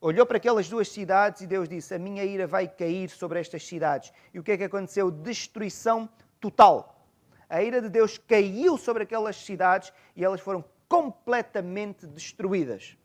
olhou 0.00 0.24
para 0.24 0.36
aquelas 0.36 0.68
duas 0.68 0.88
cidades 0.88 1.42
e 1.42 1.46
Deus 1.48 1.68
disse: 1.68 1.92
A 1.92 1.98
minha 1.98 2.22
ira 2.22 2.46
vai 2.46 2.68
cair 2.68 3.10
sobre 3.10 3.40
estas 3.40 3.66
cidades. 3.66 4.12
E 4.32 4.38
o 4.38 4.44
que 4.44 4.52
é 4.52 4.56
que 4.56 4.64
aconteceu? 4.64 5.10
Destruição 5.10 6.08
total. 6.38 7.04
A 7.48 7.60
ira 7.60 7.82
de 7.82 7.88
Deus 7.88 8.16
caiu 8.16 8.78
sobre 8.78 9.02
aquelas 9.02 9.34
cidades 9.34 9.92
e 10.14 10.24
elas 10.24 10.40
foram 10.40 10.64
completamente 10.88 12.06
destruídas. 12.06 12.96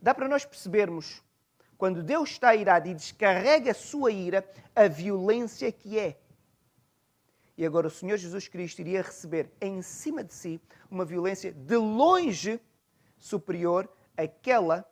Dá 0.00 0.14
para 0.14 0.28
nós 0.28 0.44
percebermos, 0.44 1.22
quando 1.82 2.00
Deus 2.00 2.30
está 2.30 2.54
irado 2.54 2.88
e 2.88 2.94
descarrega 2.94 3.72
a 3.72 3.74
sua 3.74 4.12
ira, 4.12 4.48
a 4.72 4.86
violência 4.86 5.72
que 5.72 5.98
é. 5.98 6.16
E 7.58 7.66
agora 7.66 7.88
o 7.88 7.90
Senhor 7.90 8.16
Jesus 8.16 8.46
Cristo 8.46 8.78
iria 8.78 9.02
receber 9.02 9.50
em 9.60 9.82
cima 9.82 10.22
de 10.22 10.32
si 10.32 10.60
uma 10.88 11.04
violência 11.04 11.52
de 11.52 11.76
longe 11.76 12.60
superior 13.18 13.90
àquela 14.16 14.88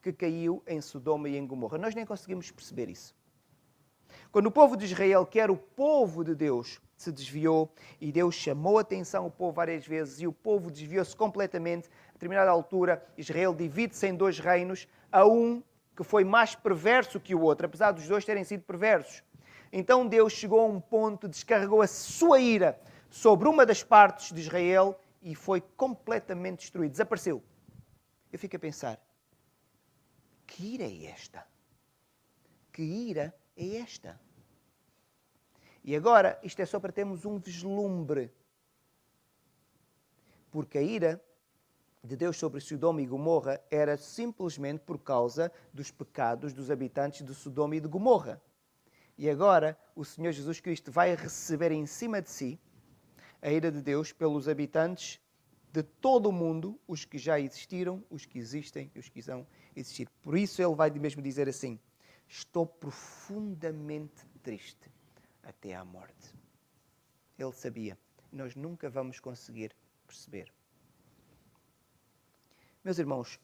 que 0.00 0.12
caiu 0.12 0.62
em 0.64 0.80
Sodoma 0.80 1.28
e 1.28 1.36
em 1.36 1.44
Gomorra. 1.44 1.76
Nós 1.76 1.92
nem 1.92 2.06
conseguimos 2.06 2.52
perceber 2.52 2.88
isso. 2.88 3.16
Quando 4.30 4.46
o 4.46 4.52
povo 4.52 4.76
de 4.76 4.84
Israel, 4.84 5.26
que 5.26 5.40
era 5.40 5.50
o 5.50 5.56
povo 5.56 6.22
de 6.22 6.36
Deus, 6.36 6.80
se 6.96 7.10
desviou 7.10 7.68
e 8.00 8.12
Deus 8.12 8.36
chamou 8.36 8.78
a 8.78 8.82
atenção 8.82 9.24
ao 9.24 9.30
povo 9.32 9.54
várias 9.54 9.84
vezes 9.84 10.20
e 10.20 10.26
o 10.28 10.32
povo 10.32 10.70
desviou-se 10.70 11.16
completamente, 11.16 11.88
a 12.10 12.12
determinada 12.12 12.48
altura, 12.48 13.04
Israel 13.16 13.52
divide-se 13.52 14.06
em 14.06 14.14
dois 14.14 14.38
reinos, 14.38 14.86
a 15.10 15.26
um 15.26 15.64
que 15.98 16.04
foi 16.04 16.22
mais 16.22 16.54
perverso 16.54 17.18
que 17.18 17.34
o 17.34 17.40
outro, 17.40 17.66
apesar 17.66 17.90
dos 17.90 18.06
dois 18.06 18.24
terem 18.24 18.44
sido 18.44 18.62
perversos. 18.62 19.24
Então 19.72 20.06
Deus 20.06 20.32
chegou 20.32 20.60
a 20.60 20.66
um 20.66 20.80
ponto, 20.80 21.26
descarregou 21.26 21.82
a 21.82 21.88
sua 21.88 22.38
ira 22.38 22.80
sobre 23.10 23.48
uma 23.48 23.66
das 23.66 23.82
partes 23.82 24.32
de 24.32 24.40
Israel 24.40 24.96
e 25.20 25.34
foi 25.34 25.60
completamente 25.60 26.60
destruído, 26.60 26.92
desapareceu. 26.92 27.42
Eu 28.32 28.38
fico 28.38 28.54
a 28.54 28.60
pensar, 28.60 29.04
que 30.46 30.74
ira 30.74 30.84
é 30.84 31.06
esta? 31.06 31.44
Que 32.72 32.82
ira 32.82 33.34
é 33.56 33.78
esta? 33.78 34.20
E 35.82 35.96
agora, 35.96 36.38
isto 36.44 36.62
é 36.62 36.64
só 36.64 36.78
para 36.78 36.92
termos 36.92 37.24
um 37.24 37.40
vislumbre. 37.40 38.32
Porque 40.48 40.78
a 40.78 40.82
ira 40.82 41.20
de 42.02 42.16
Deus 42.16 42.36
sobre 42.36 42.60
Sodoma 42.60 43.02
e 43.02 43.06
Gomorra 43.06 43.60
era 43.70 43.96
simplesmente 43.96 44.80
por 44.80 44.98
causa 44.98 45.52
dos 45.72 45.90
pecados 45.90 46.52
dos 46.52 46.70
habitantes 46.70 47.26
de 47.26 47.34
Sodoma 47.34 47.76
e 47.76 47.80
de 47.80 47.88
Gomorra. 47.88 48.40
E 49.16 49.28
agora 49.28 49.76
o 49.96 50.04
Senhor 50.04 50.32
Jesus 50.32 50.60
Cristo 50.60 50.92
vai 50.92 51.14
receber 51.14 51.72
em 51.72 51.86
cima 51.86 52.22
de 52.22 52.30
si 52.30 52.60
a 53.42 53.50
ira 53.50 53.70
de 53.70 53.82
Deus 53.82 54.12
pelos 54.12 54.48
habitantes 54.48 55.20
de 55.72 55.82
todo 55.82 56.28
o 56.28 56.32
mundo, 56.32 56.78
os 56.86 57.04
que 57.04 57.18
já 57.18 57.38
existiram, 57.38 58.02
os 58.08 58.24
que 58.24 58.38
existem 58.38 58.90
e 58.94 58.98
os 58.98 59.08
que 59.08 59.20
vão 59.20 59.46
existir. 59.76 60.08
Por 60.22 60.36
isso 60.36 60.62
ele 60.62 60.74
vai 60.74 60.90
mesmo 60.90 61.20
dizer 61.20 61.48
assim: 61.48 61.78
Estou 62.26 62.66
profundamente 62.66 64.24
triste 64.42 64.90
até 65.42 65.74
à 65.74 65.84
morte. 65.84 66.34
Ele 67.38 67.52
sabia. 67.52 67.98
Nós 68.32 68.54
nunca 68.54 68.88
vamos 68.88 69.20
conseguir 69.20 69.74
perceber. 70.06 70.52
Meus 72.88 72.98
irmãos, 72.98 73.38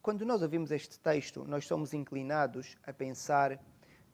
quando 0.00 0.24
nós 0.24 0.40
ouvimos 0.40 0.70
este 0.70 0.98
texto, 0.98 1.44
nós 1.46 1.66
somos 1.66 1.92
inclinados 1.92 2.78
a 2.82 2.94
pensar 2.94 3.62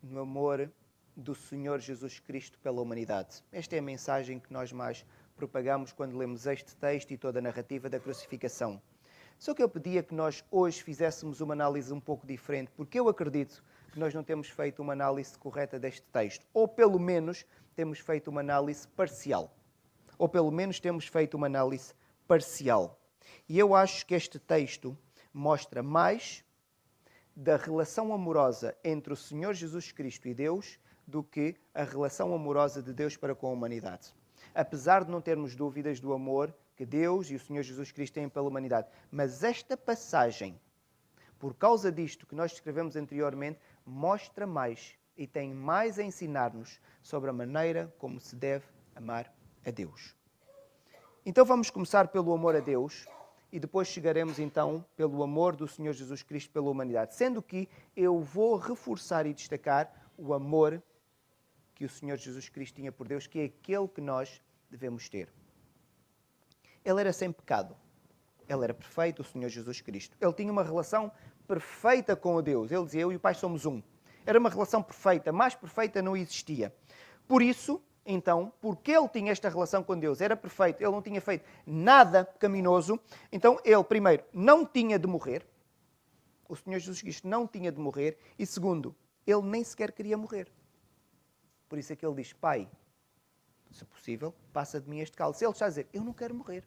no 0.02 0.18
amor 0.18 0.72
do 1.16 1.36
Senhor 1.36 1.78
Jesus 1.78 2.18
Cristo 2.18 2.58
pela 2.58 2.82
humanidade. 2.82 3.44
Esta 3.52 3.76
é 3.76 3.78
a 3.78 3.82
mensagem 3.82 4.40
que 4.40 4.52
nós 4.52 4.72
mais 4.72 5.06
propagamos 5.36 5.92
quando 5.92 6.18
lemos 6.18 6.48
este 6.48 6.74
texto 6.74 7.12
e 7.12 7.16
toda 7.16 7.38
a 7.38 7.42
narrativa 7.42 7.88
da 7.88 8.00
crucificação. 8.00 8.82
Só 9.38 9.54
que 9.54 9.62
eu 9.62 9.68
pedia 9.68 10.02
que 10.02 10.16
nós 10.16 10.44
hoje 10.50 10.82
fizéssemos 10.82 11.40
uma 11.40 11.54
análise 11.54 11.92
um 11.92 12.00
pouco 12.00 12.26
diferente, 12.26 12.72
porque 12.76 12.98
eu 12.98 13.08
acredito 13.08 13.62
que 13.92 14.00
nós 14.00 14.12
não 14.12 14.24
temos 14.24 14.48
feito 14.48 14.82
uma 14.82 14.94
análise 14.94 15.38
correta 15.38 15.78
deste 15.78 16.02
texto, 16.08 16.44
ou 16.52 16.66
pelo 16.66 16.98
menos 16.98 17.46
temos 17.76 18.00
feito 18.00 18.32
uma 18.32 18.40
análise 18.40 18.88
parcial. 18.88 19.56
Ou 20.18 20.28
pelo 20.28 20.50
menos 20.50 20.80
temos 20.80 21.06
feito 21.06 21.36
uma 21.36 21.46
análise 21.46 21.94
parcial. 22.26 23.00
E 23.48 23.58
eu 23.58 23.74
acho 23.74 24.06
que 24.06 24.14
este 24.14 24.38
texto 24.38 24.96
mostra 25.32 25.82
mais 25.82 26.44
da 27.34 27.56
relação 27.56 28.12
amorosa 28.12 28.76
entre 28.84 29.12
o 29.12 29.16
Senhor 29.16 29.54
Jesus 29.54 29.90
Cristo 29.90 30.28
e 30.28 30.34
Deus 30.34 30.78
do 31.06 31.22
que 31.22 31.56
a 31.74 31.84
relação 31.84 32.34
amorosa 32.34 32.82
de 32.82 32.92
Deus 32.92 33.16
para 33.16 33.34
com 33.34 33.48
a 33.48 33.50
humanidade 33.50 34.14
apesar 34.54 35.04
de 35.04 35.10
não 35.10 35.20
termos 35.20 35.56
dúvidas 35.56 35.98
do 35.98 36.12
amor 36.12 36.54
que 36.76 36.86
Deus 36.86 37.30
e 37.30 37.34
o 37.34 37.40
Senhor 37.40 37.62
Jesus 37.62 37.90
Cristo 37.90 38.14
têm 38.14 38.28
pela 38.28 38.48
humanidade. 38.48 38.88
Mas 39.10 39.42
esta 39.42 39.76
passagem, 39.76 40.58
por 41.38 41.54
causa 41.54 41.90
disto 41.90 42.26
que 42.26 42.34
nós 42.34 42.52
escrevemos 42.52 42.96
anteriormente, 42.96 43.58
mostra 43.84 44.46
mais 44.46 44.94
e 45.16 45.26
tem 45.26 45.52
mais 45.52 45.98
a 45.98 46.02
ensinar-nos 46.02 46.80
sobre 47.02 47.30
a 47.30 47.32
maneira 47.32 47.92
como 47.98 48.20
se 48.20 48.34
deve 48.34 48.64
amar 48.94 49.32
a 49.64 49.70
Deus. 49.70 50.14
Então 51.26 51.42
vamos 51.42 51.70
começar 51.70 52.08
pelo 52.08 52.34
amor 52.34 52.54
a 52.54 52.60
Deus 52.60 53.06
e 53.50 53.58
depois 53.58 53.88
chegaremos 53.88 54.38
então 54.38 54.84
pelo 54.94 55.22
amor 55.22 55.56
do 55.56 55.66
Senhor 55.66 55.94
Jesus 55.94 56.22
Cristo 56.22 56.50
pela 56.50 56.68
humanidade. 56.68 57.14
Sendo 57.14 57.40
que 57.40 57.66
eu 57.96 58.20
vou 58.20 58.56
reforçar 58.56 59.24
e 59.24 59.32
destacar 59.32 59.90
o 60.18 60.34
amor 60.34 60.82
que 61.74 61.82
o 61.82 61.88
Senhor 61.88 62.18
Jesus 62.18 62.50
Cristo 62.50 62.74
tinha 62.74 62.92
por 62.92 63.08
Deus, 63.08 63.26
que 63.26 63.38
é 63.40 63.44
aquele 63.44 63.88
que 63.88 64.02
nós 64.02 64.42
devemos 64.70 65.08
ter. 65.08 65.32
Ele 66.84 67.00
era 67.00 67.12
sem 67.12 67.32
pecado. 67.32 67.74
Ele 68.46 68.62
era 68.62 68.74
perfeito, 68.74 69.22
o 69.22 69.24
Senhor 69.24 69.48
Jesus 69.48 69.80
Cristo. 69.80 70.14
Ele 70.20 70.32
tinha 70.34 70.52
uma 70.52 70.62
relação 70.62 71.10
perfeita 71.48 72.14
com 72.14 72.34
o 72.34 72.42
Deus. 72.42 72.70
Ele 72.70 72.84
dizia: 72.84 73.00
Eu 73.00 73.12
e 73.12 73.16
o 73.16 73.20
Pai 73.20 73.32
somos 73.32 73.64
um. 73.64 73.82
Era 74.26 74.38
uma 74.38 74.50
relação 74.50 74.82
perfeita, 74.82 75.32
mais 75.32 75.54
perfeita 75.54 76.02
não 76.02 76.14
existia. 76.14 76.74
Por 77.26 77.40
isso, 77.40 77.82
então, 78.06 78.52
porque 78.60 78.92
ele 78.92 79.08
tinha 79.08 79.32
esta 79.32 79.48
relação 79.48 79.82
com 79.82 79.98
Deus, 79.98 80.20
era 80.20 80.36
perfeito, 80.36 80.82
ele 80.82 80.90
não 80.90 81.00
tinha 81.00 81.20
feito 81.20 81.44
nada 81.66 82.24
pecaminoso, 82.24 83.00
então 83.32 83.58
ele, 83.64 83.82
primeiro, 83.84 84.22
não 84.32 84.66
tinha 84.66 84.98
de 84.98 85.06
morrer. 85.06 85.46
O 86.46 86.54
Senhor 86.54 86.78
Jesus 86.78 87.00
Cristo 87.00 87.26
não 87.26 87.46
tinha 87.46 87.72
de 87.72 87.80
morrer. 87.80 88.18
E 88.38 88.44
segundo, 88.44 88.94
ele 89.26 89.42
nem 89.42 89.64
sequer 89.64 89.92
queria 89.92 90.16
morrer. 90.16 90.52
Por 91.68 91.78
isso 91.78 91.92
é 91.92 91.96
que 91.96 92.04
ele 92.04 92.16
diz: 92.16 92.32
Pai, 92.34 92.68
se 93.70 93.84
possível, 93.86 94.34
passa 94.52 94.80
de 94.80 94.88
mim 94.88 95.00
este 95.00 95.16
cálice. 95.16 95.44
Ele 95.44 95.52
está 95.52 95.64
a 95.64 95.68
dizer: 95.68 95.88
Eu 95.92 96.04
não 96.04 96.12
quero 96.12 96.34
morrer. 96.34 96.64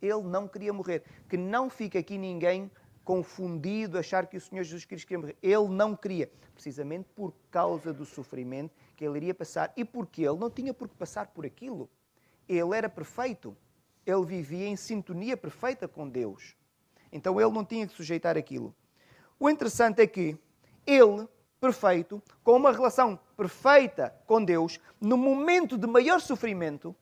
Ele 0.00 0.22
não 0.22 0.46
queria 0.46 0.72
morrer. 0.72 1.02
Que 1.28 1.36
não 1.36 1.68
fique 1.68 1.98
aqui 1.98 2.16
ninguém 2.16 2.70
confundido, 3.04 3.98
achar 3.98 4.26
que 4.26 4.36
o 4.36 4.40
Senhor 4.40 4.62
Jesus 4.62 4.84
Cristo 4.84 5.06
queria 5.06 5.20
morrer. 5.20 5.36
Ele 5.42 5.68
não 5.68 5.96
queria, 5.96 6.30
precisamente 6.54 7.08
por 7.14 7.34
causa 7.50 7.92
do 7.92 8.06
sofrimento 8.06 8.74
que 8.94 9.04
ele 9.04 9.16
iria 9.16 9.34
passar 9.34 9.72
e 9.76 9.84
porque 9.84 10.22
ele 10.22 10.38
não 10.38 10.50
tinha 10.50 10.72
por 10.72 10.88
que 10.88 10.94
passar 10.94 11.28
por 11.28 11.44
aquilo. 11.44 11.88
Ele 12.48 12.76
era 12.76 12.88
perfeito. 12.88 13.56
Ele 14.06 14.24
vivia 14.24 14.66
em 14.66 14.76
sintonia 14.76 15.36
perfeita 15.36 15.88
com 15.88 16.08
Deus. 16.08 16.56
Então 17.12 17.40
ele 17.40 17.50
não 17.50 17.64
tinha 17.64 17.86
que 17.86 17.94
sujeitar 17.94 18.36
aquilo. 18.36 18.74
O 19.38 19.48
interessante 19.48 20.00
é 20.00 20.06
que 20.06 20.38
ele, 20.86 21.28
perfeito, 21.60 22.22
com 22.42 22.56
uma 22.56 22.72
relação 22.72 23.18
perfeita 23.36 24.14
com 24.26 24.44
Deus, 24.44 24.80
no 25.00 25.16
momento 25.16 25.76
de 25.78 25.86
maior 25.86 26.20
sofrimento, 26.20 26.94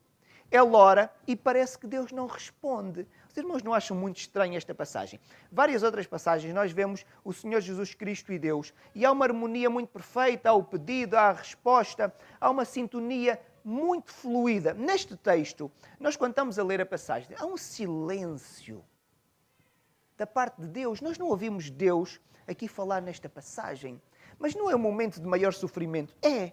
ele 0.51 0.77
ora 0.77 1.13
e 1.27 1.35
parece 1.35 1.79
que 1.79 1.87
Deus 1.87 2.13
não 2.13 2.27
responde. 2.27 3.07
Os 3.33 3.39
irmãos 3.39 3.62
não 3.62 3.73
acham 3.73 3.97
muito 3.97 4.19
estranha 4.19 4.59
esta 4.59 4.75
passagem? 4.75 5.19
Várias 5.51 5.83
outras 5.83 6.07
passagens 6.07 6.53
nós 6.53 6.71
vemos 6.71 7.07
o 7.25 7.33
Senhor 7.33 7.62
Jesus 7.62 7.95
Cristo 7.95 8.31
e 8.31 8.39
Deus 8.39 8.75
e 8.95 9.07
há 9.07 9.11
uma 9.11 9.25
harmonia 9.25 9.71
muito 9.71 9.89
perfeita, 9.89 10.51
há 10.51 10.53
o 10.53 10.62
pedido, 10.62 11.17
há 11.17 11.31
a 11.31 11.33
resposta, 11.33 12.15
há 12.39 12.51
uma 12.51 12.67
sintonia 12.67 13.41
muito 13.65 14.12
fluida. 14.12 14.75
Neste 14.75 15.17
texto, 15.17 15.73
nós 15.99 16.15
quando 16.15 16.33
estamos 16.33 16.59
a 16.59 16.62
ler 16.62 16.83
a 16.83 16.87
passagem, 16.87 17.35
há 17.39 17.47
um 17.47 17.57
silêncio 17.57 18.85
da 20.19 20.27
parte 20.27 20.61
de 20.61 20.67
Deus. 20.67 21.01
Nós 21.01 21.17
não 21.17 21.29
ouvimos 21.29 21.71
Deus 21.71 22.21
aqui 22.47 22.69
falar 22.69 23.01
nesta 23.01 23.31
passagem. 23.31 23.99
Mas 24.39 24.55
não 24.55 24.71
é 24.71 24.77
um 24.77 24.79
momento 24.79 25.19
de 25.19 25.27
maior 25.27 25.55
sofrimento. 25.55 26.15
É. 26.21 26.53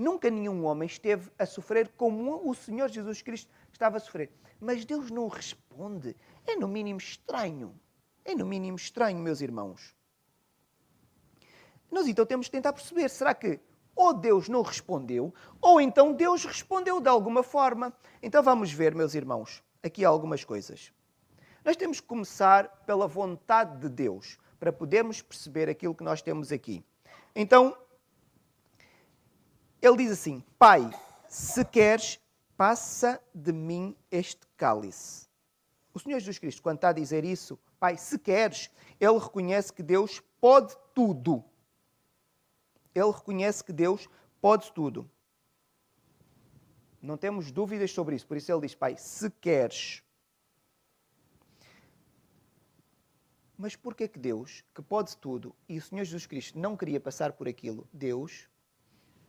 Nunca 0.00 0.30
nenhum 0.30 0.64
homem 0.64 0.86
esteve 0.86 1.30
a 1.38 1.44
sofrer 1.44 1.90
como 1.94 2.48
o 2.48 2.54
Senhor 2.54 2.88
Jesus 2.88 3.20
Cristo 3.20 3.52
estava 3.70 3.98
a 3.98 4.00
sofrer. 4.00 4.32
Mas 4.58 4.82
Deus 4.86 5.10
não 5.10 5.28
responde. 5.28 6.16
É 6.46 6.56
no 6.56 6.66
mínimo 6.66 6.98
estranho. 6.98 7.78
É 8.24 8.34
no 8.34 8.46
mínimo 8.46 8.78
estranho, 8.78 9.18
meus 9.18 9.42
irmãos. 9.42 9.94
Nós 11.90 12.08
então 12.08 12.24
temos 12.24 12.46
que 12.46 12.52
tentar 12.52 12.72
perceber: 12.72 13.10
será 13.10 13.34
que 13.34 13.60
ou 13.94 14.14
Deus 14.14 14.48
não 14.48 14.62
respondeu, 14.62 15.34
ou 15.60 15.78
então 15.78 16.14
Deus 16.14 16.46
respondeu 16.46 16.98
de 16.98 17.08
alguma 17.10 17.42
forma? 17.42 17.92
Então 18.22 18.42
vamos 18.42 18.72
ver, 18.72 18.94
meus 18.94 19.14
irmãos, 19.14 19.62
aqui 19.82 20.02
algumas 20.02 20.44
coisas. 20.44 20.90
Nós 21.62 21.76
temos 21.76 22.00
que 22.00 22.06
começar 22.06 22.68
pela 22.86 23.06
vontade 23.06 23.78
de 23.82 23.90
Deus, 23.90 24.38
para 24.58 24.72
podermos 24.72 25.20
perceber 25.20 25.68
aquilo 25.68 25.94
que 25.94 26.02
nós 26.02 26.22
temos 26.22 26.50
aqui. 26.50 26.82
Então, 27.36 27.76
ele 29.80 29.96
diz 29.96 30.12
assim: 30.12 30.44
Pai, 30.58 30.90
se 31.28 31.64
queres, 31.64 32.20
passa 32.56 33.22
de 33.34 33.52
mim 33.52 33.96
este 34.10 34.46
cálice. 34.56 35.28
O 35.94 35.98
Senhor 35.98 36.18
Jesus 36.18 36.38
Cristo, 36.38 36.62
quando 36.62 36.76
está 36.76 36.90
a 36.90 36.92
dizer 36.92 37.24
isso, 37.24 37.58
Pai, 37.78 37.96
se 37.96 38.18
queres, 38.18 38.70
ele 39.00 39.18
reconhece 39.18 39.72
que 39.72 39.82
Deus 39.82 40.22
pode 40.40 40.76
tudo. 40.94 41.42
Ele 42.94 43.10
reconhece 43.10 43.64
que 43.64 43.72
Deus 43.72 44.08
pode 44.40 44.70
tudo. 44.72 45.10
Não 47.00 47.16
temos 47.16 47.50
dúvidas 47.50 47.90
sobre 47.90 48.14
isso. 48.14 48.26
Por 48.26 48.36
isso 48.36 48.52
ele 48.52 48.60
diz: 48.60 48.74
Pai, 48.74 48.96
se 48.98 49.30
queres. 49.30 50.02
Mas 53.56 53.76
porquê 53.76 54.08
que 54.08 54.18
Deus, 54.18 54.64
que 54.74 54.80
pode 54.80 55.16
tudo, 55.18 55.54
e 55.68 55.76
o 55.76 55.82
Senhor 55.82 56.04
Jesus 56.04 56.26
Cristo 56.26 56.58
não 56.58 56.76
queria 56.76 56.98
passar 56.98 57.32
por 57.32 57.46
aquilo, 57.46 57.86
Deus 57.92 58.48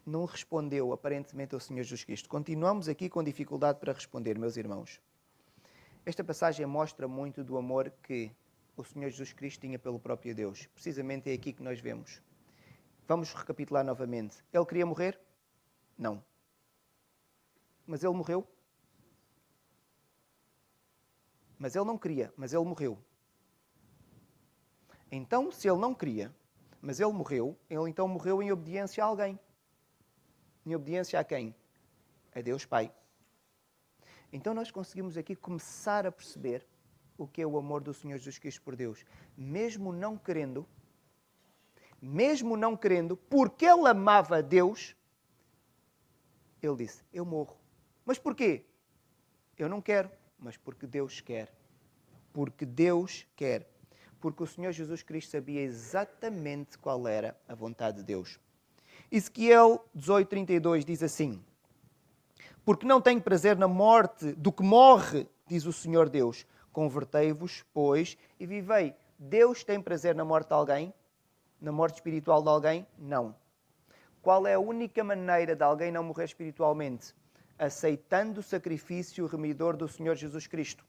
não 0.06 0.26
respondeu 0.26 0.92
aparentemente 0.92 1.54
ao 1.54 1.60
Senhor 1.60 1.84
Jesus 1.84 2.04
Cristo. 2.04 2.30
Continuamos 2.30 2.88
aqui 2.88 3.10
com 3.10 3.24
dificuldade 3.24 3.80
para 3.80 3.94
responder, 3.94 4.38
meus 4.38 4.58
irmãos. 4.58 5.00
Esta 6.06 6.24
passagem 6.24 6.66
mostra 6.66 7.08
muito 7.08 7.44
do 7.44 7.58
amor 7.58 7.92
que 8.04 8.32
o 8.76 8.84
Senhor 8.84 9.10
Jesus 9.10 9.34
Cristo 9.34 9.62
tinha 9.62 9.78
pelo 9.78 10.00
próprio 10.00 10.34
Deus. 10.34 10.66
Precisamente 10.68 11.30
é 11.30 11.34
aqui 11.34 11.54
que 11.54 11.62
nós 11.62 11.80
vemos. 11.80 12.22
Vamos 13.08 13.34
recapitular 13.34 13.84
novamente. 13.84 14.38
Ele 14.52 14.66
queria 14.66 14.86
morrer? 14.86 15.20
Não. 15.98 16.24
Mas 17.86 18.04
ele 18.04 18.14
morreu? 18.14 18.48
Mas 21.60 21.76
ele 21.76 21.86
não 21.86 21.98
queria, 21.98 22.34
mas 22.36 22.54
ele 22.54 22.66
morreu. 22.66 22.98
Então, 25.12 25.52
se 25.52 25.70
ele 25.70 25.78
não 25.78 25.94
queria, 25.94 26.34
mas 26.82 27.00
ele 27.00 27.12
morreu, 27.12 27.56
ele 27.70 27.90
então 27.90 28.08
morreu 28.08 28.42
em 28.42 28.52
obediência 28.52 29.04
a 29.04 29.08
alguém. 29.08 29.40
Em 30.66 30.76
obediência 30.76 31.20
a 31.20 31.24
quem? 31.24 31.56
A 32.34 32.42
Deus 32.42 32.66
Pai. 32.66 32.92
Então 34.32 34.54
nós 34.54 34.72
conseguimos 34.72 35.18
aqui 35.18 35.36
começar 35.36 36.06
a 36.06 36.12
perceber 36.12 36.66
o 37.18 37.28
que 37.28 37.42
é 37.42 37.46
o 37.46 37.58
amor 37.58 37.82
do 37.82 37.94
Senhor 37.94 38.18
Jesus 38.18 38.38
Cristo 38.38 38.62
por 38.62 38.76
Deus. 38.76 39.04
Mesmo 39.38 39.92
não 39.92 40.18
querendo, 40.18 40.68
mesmo 42.02 42.56
não 42.56 42.76
querendo, 42.76 43.16
porque 43.16 43.66
ele 43.66 43.88
amava 43.88 44.38
a 44.38 44.42
Deus, 44.42 44.96
ele 46.62 46.78
disse: 46.78 47.04
Eu 47.12 47.26
morro. 47.26 47.58
Mas 48.06 48.18
porquê? 48.18 48.66
Eu 49.58 49.70
não 49.70 49.82
quero, 49.82 50.10
mas 50.40 50.58
porque 50.58 50.88
Deus 50.88 51.22
quer. 51.22 51.54
Porque 52.34 52.66
Deus 52.66 53.28
quer. 53.36 53.70
Porque 54.20 54.44
o 54.44 54.48
Senhor 54.48 54.72
Jesus 54.72 55.04
Cristo 55.04 55.32
sabia 55.32 55.62
exatamente 55.62 56.78
qual 56.78 57.08
era 57.08 57.40
a 57.48 57.54
vontade 57.54 57.98
de 57.98 58.04
Deus. 58.04 58.40
Ezequiel 59.12 59.86
18:32 59.94 60.86
diz 60.86 61.04
assim: 61.04 61.44
Porque 62.64 62.86
não 62.86 63.02
tenho 63.02 63.22
prazer 63.22 63.58
na 63.58 63.68
morte 63.68 64.32
do 64.32 64.54
que 64.54 64.64
morre, 64.64 65.28
diz 65.46 65.66
o 65.66 65.74
Senhor 65.74 66.08
Deus. 66.08 66.46
Convertei-vos, 66.72 67.66
pois, 67.74 68.18
e 68.40 68.46
vivei. 68.46 68.96
Deus 69.20 69.66
tem 69.66 69.82
prazer 69.82 70.16
na 70.16 70.24
morte 70.24 70.48
de 70.48 70.54
alguém? 70.54 70.94
Na 71.60 71.74
morte 71.74 71.96
espiritual 71.96 72.42
de 72.42 72.48
alguém? 72.48 72.88
Não. 72.98 73.36
Qual 74.22 74.48
é 74.48 74.54
a 74.54 74.60
única 74.60 75.04
maneira 75.04 75.58
de 75.58 75.64
alguém 75.64 75.92
não 75.92 76.06
morrer 76.06 76.24
espiritualmente? 76.24 77.14
Aceitando 77.60 78.40
o 78.40 78.44
sacrifício 78.44 79.26
remidor 79.26 79.76
do 79.76 79.90
Senhor 79.90 80.16
Jesus 80.16 80.48
Cristo. 80.48 80.86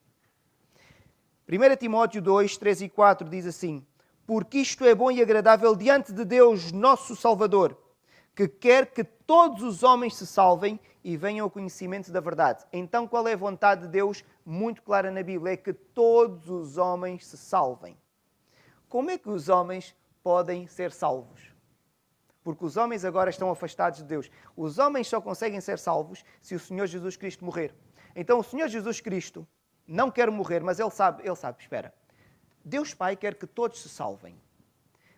1 1.48 1.76
Timóteo 1.76 2.22
2, 2.22 2.56
3 2.56 2.82
e 2.82 2.88
4 2.88 3.28
diz 3.28 3.46
assim: 3.46 3.85
Porque 4.24 4.58
isto 4.58 4.85
é 4.85 4.94
bom 4.94 5.11
e 5.11 5.20
agradável 5.20 5.74
diante 5.74 6.12
de 6.12 6.24
Deus, 6.24 6.70
nosso 6.70 7.16
Salvador 7.16 7.81
que 8.34 8.48
quer 8.48 8.86
que 8.86 9.04
todos 9.04 9.62
os 9.62 9.82
homens 9.82 10.16
se 10.16 10.26
salvem 10.26 10.80
e 11.04 11.16
venham 11.16 11.44
ao 11.44 11.50
conhecimento 11.50 12.10
da 12.10 12.20
verdade. 12.20 12.64
Então, 12.72 13.06
qual 13.06 13.26
é 13.26 13.32
a 13.32 13.36
vontade 13.36 13.82
de 13.82 13.88
Deus 13.88 14.24
muito 14.44 14.82
clara 14.82 15.10
na 15.10 15.22
Bíblia? 15.22 15.54
É 15.54 15.56
que 15.56 15.72
todos 15.72 16.48
os 16.48 16.78
homens 16.78 17.26
se 17.26 17.36
salvem. 17.36 17.96
Como 18.88 19.10
é 19.10 19.18
que 19.18 19.28
os 19.28 19.48
homens 19.48 19.94
podem 20.22 20.66
ser 20.66 20.92
salvos? 20.92 21.52
Porque 22.42 22.64
os 22.64 22.76
homens 22.76 23.04
agora 23.04 23.30
estão 23.30 23.50
afastados 23.50 23.98
de 23.98 24.04
Deus. 24.04 24.30
Os 24.56 24.78
homens 24.78 25.08
só 25.08 25.20
conseguem 25.20 25.60
ser 25.60 25.78
salvos 25.78 26.24
se 26.40 26.54
o 26.54 26.60
Senhor 26.60 26.86
Jesus 26.86 27.16
Cristo 27.16 27.44
morrer. 27.44 27.74
Então, 28.14 28.38
o 28.38 28.44
Senhor 28.44 28.68
Jesus 28.68 29.00
Cristo 29.00 29.46
não 29.86 30.10
quer 30.10 30.30
morrer, 30.30 30.60
mas 30.60 30.78
ele 30.78 30.90
sabe, 30.90 31.22
ele 31.24 31.36
sabe, 31.36 31.60
espera. 31.60 31.94
Deus 32.64 32.94
Pai 32.94 33.16
quer 33.16 33.34
que 33.34 33.46
todos 33.46 33.82
se 33.82 33.88
salvem. 33.88 34.40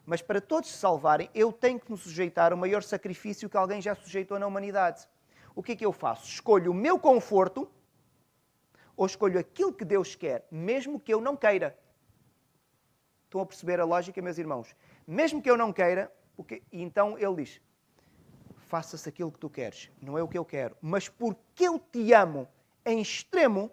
Mas 0.07 0.21
para 0.21 0.41
todos 0.41 0.71
se 0.71 0.77
salvarem, 0.77 1.31
eu 1.35 1.53
tenho 1.53 1.81
que 1.81 1.91
me 1.91 1.97
sujeitar 1.97 2.53
ao 2.53 2.59
maior 2.59 2.83
sacrifício 2.83 3.49
que 3.49 3.57
alguém 3.57 3.81
já 3.81 3.95
sujeitou 3.95 4.39
na 4.39 4.47
humanidade. 4.47 5.09
O 5.55 5.63
que 5.63 5.73
é 5.73 5.77
que 5.77 5.87
eu 5.87 5.93
faço? 5.93 6.27
Escolho 6.27 6.73
o 6.73 6.75
meu 6.75 6.99
conforto 6.99 7.71
ou 8.97 9.07
escolho 9.07 9.39
aquilo 9.39 9.73
que 9.73 9.85
Deus 9.85 10.15
quer, 10.15 10.47
mesmo 10.51 11.01
que 11.01 11.13
eu 11.13 11.21
não 11.21 11.37
queira. 11.37 11.79
Estão 13.25 13.41
a 13.41 13.47
perceber 13.47 13.81
a 13.81 13.85
lógica, 13.85 14.21
meus 14.21 14.39
irmãos? 14.39 14.75
Mesmo 15.07 15.43
que 15.43 15.51
eu 15.51 15.57
não 15.57 15.73
queira, 15.73 16.13
porque... 16.37 16.63
então 16.73 17.19
ele 17.19 17.43
diz: 17.43 17.61
faça-se 18.59 19.09
aquilo 19.09 19.33
que 19.33 19.39
tu 19.39 19.51
queres, 19.51 19.91
não 20.01 20.19
é 20.19 20.23
o 20.23 20.29
que 20.29 20.39
eu 20.39 20.45
quero, 20.45 20.77
mas 20.81 21.09
porque 21.09 21.65
eu 21.65 21.79
te 21.79 22.13
amo 22.13 22.47
em 22.85 23.01
extremo, 23.01 23.71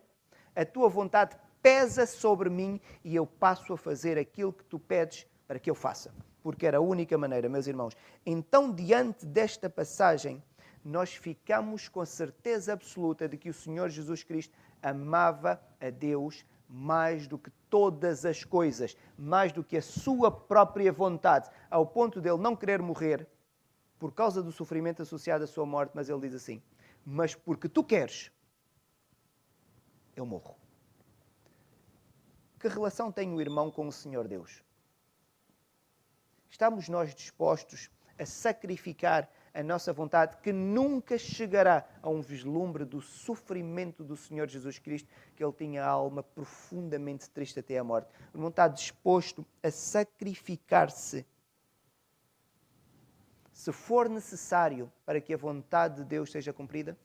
a 0.56 0.66
tua 0.66 0.90
vontade 0.90 1.36
pesa 1.62 2.06
sobre 2.06 2.50
mim 2.50 2.82
e 3.04 3.16
eu 3.16 3.26
passo 3.26 3.74
a 3.74 3.78
fazer 3.78 4.18
aquilo 4.18 4.52
que 4.52 4.64
tu 4.64 4.80
pedes 4.80 5.28
para 5.52 5.60
que 5.60 5.70
eu 5.70 5.76
faça, 5.76 6.14
porque 6.42 6.66
era 6.66 6.78
a 6.78 6.80
única 6.80 7.18
maneira, 7.18 7.50
meus 7.50 7.68
irmãos. 7.68 7.94
Então, 8.26 8.72
diante 8.72 9.26
desta 9.26 9.70
passagem, 9.70 10.42
nós 10.82 11.14
ficamos 11.14 11.90
com 11.90 12.00
a 12.00 12.06
certeza 12.06 12.72
absoluta 12.72 13.28
de 13.28 13.36
que 13.36 13.50
o 13.50 13.54
Senhor 13.54 13.90
Jesus 13.90 14.24
Cristo 14.24 14.58
amava 14.82 15.62
a 15.82 15.90
Deus 15.90 16.46
mais 16.70 17.28
do 17.28 17.38
que 17.38 17.52
todas 17.70 18.24
as 18.26 18.46
coisas, 18.46 18.96
mais 19.18 19.52
do 19.52 19.62
que 19.62 19.76
a 19.76 19.82
sua 19.82 20.32
própria 20.32 20.90
vontade, 20.90 21.50
ao 21.70 21.86
ponto 21.86 22.22
de 22.22 22.30
ele 22.30 22.42
não 22.42 22.56
querer 22.56 22.82
morrer 22.82 23.28
por 24.00 24.14
causa 24.14 24.42
do 24.42 24.54
sofrimento 24.54 25.02
associado 25.02 25.44
à 25.44 25.48
sua 25.48 25.66
morte, 25.66 25.92
mas 25.94 26.08
ele 26.08 26.22
diz 26.22 26.34
assim: 26.34 26.62
Mas 27.06 27.36
porque 27.36 27.68
tu 27.68 27.84
queres, 27.84 28.32
eu 30.16 30.26
morro. 30.26 30.56
Que 32.58 32.70
relação 32.70 33.12
tem 33.12 33.34
o 33.34 33.42
irmão 33.42 33.70
com 33.70 33.86
o 33.86 33.92
Senhor 33.92 34.30
Deus? 34.30 34.64
Estamos 36.52 36.90
nós 36.90 37.16
dispostos 37.16 37.90
a 38.20 38.26
sacrificar 38.26 39.28
a 39.54 39.64
nossa 39.64 39.92
vontade, 39.92 40.38
que 40.44 40.52
nunca 40.52 41.18
chegará 41.18 41.86
a 42.02 42.10
um 42.10 42.22
vislumbre 42.22 42.84
do 42.84 43.02
sofrimento 43.02 44.04
do 44.04 44.18
Senhor 44.18 44.48
Jesus 44.48 44.78
Cristo, 44.78 45.10
que 45.36 45.44
ele 45.44 45.54
tinha 45.54 45.84
a 45.84 45.88
alma 45.88 46.22
profundamente 46.22 47.30
triste 47.30 47.60
até 47.60 47.78
a 47.78 47.84
morte. 47.84 48.10
O 48.34 48.38
irmão 48.38 48.50
está 48.50 48.68
disposto 48.68 49.46
a 49.64 49.72
sacrificar-se. 49.72 51.26
Se 53.54 53.72
for 53.72 54.10
necessário 54.10 54.92
para 55.06 55.22
que 55.22 55.34
a 55.34 55.38
vontade 55.38 55.96
de 55.98 56.04
Deus 56.04 56.32
seja 56.32 56.54
cumprida. 56.54 56.98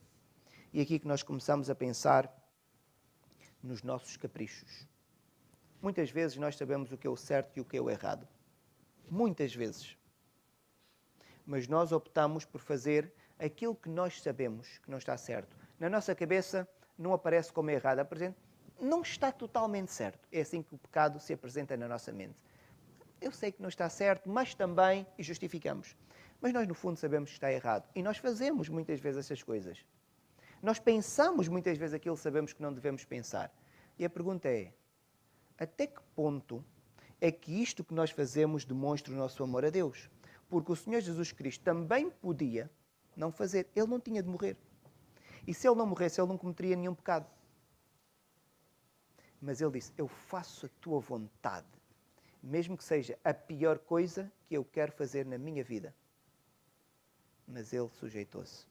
E 0.73 0.81
aqui 0.81 0.99
que 0.99 1.07
nós 1.07 1.23
começamos 1.23 1.71
a 1.71 1.75
pensar 1.75 2.31
nos 3.63 3.83
nossos 3.83 4.17
caprichos. 4.17 4.87
Muitas 5.81 6.11
vezes 6.11 6.37
nós 6.37 6.57
sabemos 6.57 6.93
o 6.93 6.99
que 6.99 7.07
é 7.07 7.11
o 7.11 7.17
certo 7.17 7.57
e 7.57 7.61
o 7.61 7.65
que 7.65 7.77
é 7.77 7.81
o 7.81 7.89
errado. 7.89 8.27
Muitas 9.09 9.55
vezes 9.55 9.97
mas 11.47 11.69
nós 11.69 11.93
optamos 11.93 12.45
por 12.45 12.61
fazer 12.61 13.13
aquilo 13.39 13.75
que 13.75 13.89
nós 13.89 14.21
sabemos 14.21 14.79
que 14.79 14.91
não 14.91 14.99
está 14.99 15.17
certo. 15.17 15.57
Na 15.79 15.89
nossa 15.89 16.15
cabeça 16.15 16.69
não 16.99 17.13
aparece 17.13 17.53
como 17.53 17.71
errado, 17.71 18.01
apresenta, 18.01 18.37
não 18.81 19.03
está 19.03 19.31
totalmente 19.31 19.93
certo. 19.93 20.27
É 20.33 20.41
assim 20.41 20.63
que 20.63 20.75
o 20.75 20.79
pecado 20.79 21.21
se 21.21 21.33
apresenta 21.33 21.77
na 21.77 21.87
nossa 21.87 22.13
mente. 22.13 22.35
Eu 23.21 23.31
sei 23.31 23.53
que 23.53 23.63
não 23.63 23.69
está 23.69 23.89
certo, 23.89 24.29
mas 24.29 24.55
também 24.55 25.07
e 25.17 25.23
justificamos. 25.23 25.97
Mas 26.41 26.53
nós 26.53 26.67
no 26.67 26.75
fundo 26.75 26.99
sabemos 26.99 27.31
que 27.31 27.37
está 27.37 27.51
errado 27.51 27.89
e 27.95 28.03
nós 28.03 28.19
fazemos 28.19 28.69
muitas 28.69 29.01
vezes 29.01 29.25
essas 29.25 29.43
coisas. 29.43 29.85
Nós 30.61 30.79
pensamos 30.79 31.49
muitas 31.49 31.79
vezes 31.79 31.95
aquilo 31.95 32.17
que 32.17 32.23
sabemos 32.23 32.53
que 32.53 32.61
não 32.61 32.73
devemos 32.73 33.05
pensar. 33.05 33.55
E 33.99 34.05
a 34.05 34.11
pergunta 34.11 34.49
é: 34.49 34.73
até 35.59 35.87
que 35.87 36.01
ponto 36.15 36.65
é 37.21 37.31
que 37.33 37.63
isto 37.63 37.85
que 37.85 37.95
nós 37.95 38.11
fazemos 38.11 38.65
demonstra 38.65 39.13
o 39.13 39.17
nosso 39.17 39.43
amor 39.43 39.65
a 39.65 39.71
Deus? 39.71 40.11
Porque 40.49 40.71
o 40.71 40.77
Senhor 40.77 41.01
Jesus 41.01 41.33
Cristo 41.33 41.65
também 41.65 42.11
podia 42.11 42.71
não 43.17 43.33
fazer. 43.33 43.69
Ele 43.75 43.87
não 43.87 43.99
tinha 43.99 44.23
de 44.23 44.29
morrer. 44.29 44.57
E 45.47 45.55
se 45.55 45.67
ele 45.67 45.77
não 45.77 45.87
morresse, 45.87 46.21
ele 46.21 46.29
não 46.29 46.39
cometeria 46.39 46.77
nenhum 46.77 46.95
pecado. 46.95 47.27
Mas 49.41 49.61
ele 49.61 49.73
disse: 49.73 49.93
Eu 49.97 50.09
faço 50.09 50.67
a 50.67 50.69
tua 50.81 51.01
vontade, 51.01 51.67
mesmo 52.43 52.77
que 52.77 52.85
seja 52.85 53.19
a 53.25 53.33
pior 53.33 53.79
coisa 53.79 54.31
que 54.47 54.57
eu 54.57 54.65
quero 54.65 54.93
fazer 54.93 55.25
na 55.25 55.39
minha 55.39 55.65
vida. 55.65 55.95
Mas 57.47 57.73
ele 57.73 57.89
sujeitou-se. 57.89 58.67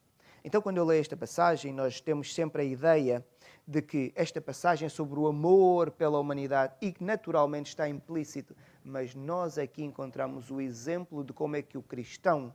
Então, 0.48 0.62
quando 0.62 0.78
eu 0.78 0.86
leio 0.86 1.02
esta 1.02 1.18
passagem, 1.18 1.74
nós 1.74 2.00
temos 2.00 2.32
sempre 2.32 2.62
a 2.62 2.66
ideia 2.66 3.26
de 3.68 3.82
que 3.82 4.14
esta 4.16 4.40
passagem 4.40 4.86
é 4.86 4.90
sobre 4.90 5.20
o 5.20 5.26
amor 5.26 5.90
pela 5.90 6.20
humanidade 6.20 6.76
e 6.80 6.92
que 6.92 7.04
naturalmente 7.04 7.70
está 7.70 7.90
implícito, 7.90 8.56
mas 8.84 9.16
nós 9.16 9.58
aqui 9.58 9.84
encontramos 9.84 10.52
o 10.52 10.62
exemplo 10.62 11.24
de 11.24 11.34
como 11.34 11.56
é 11.56 11.64
que 11.64 11.80
o 11.80 11.82
cristão 11.82 12.54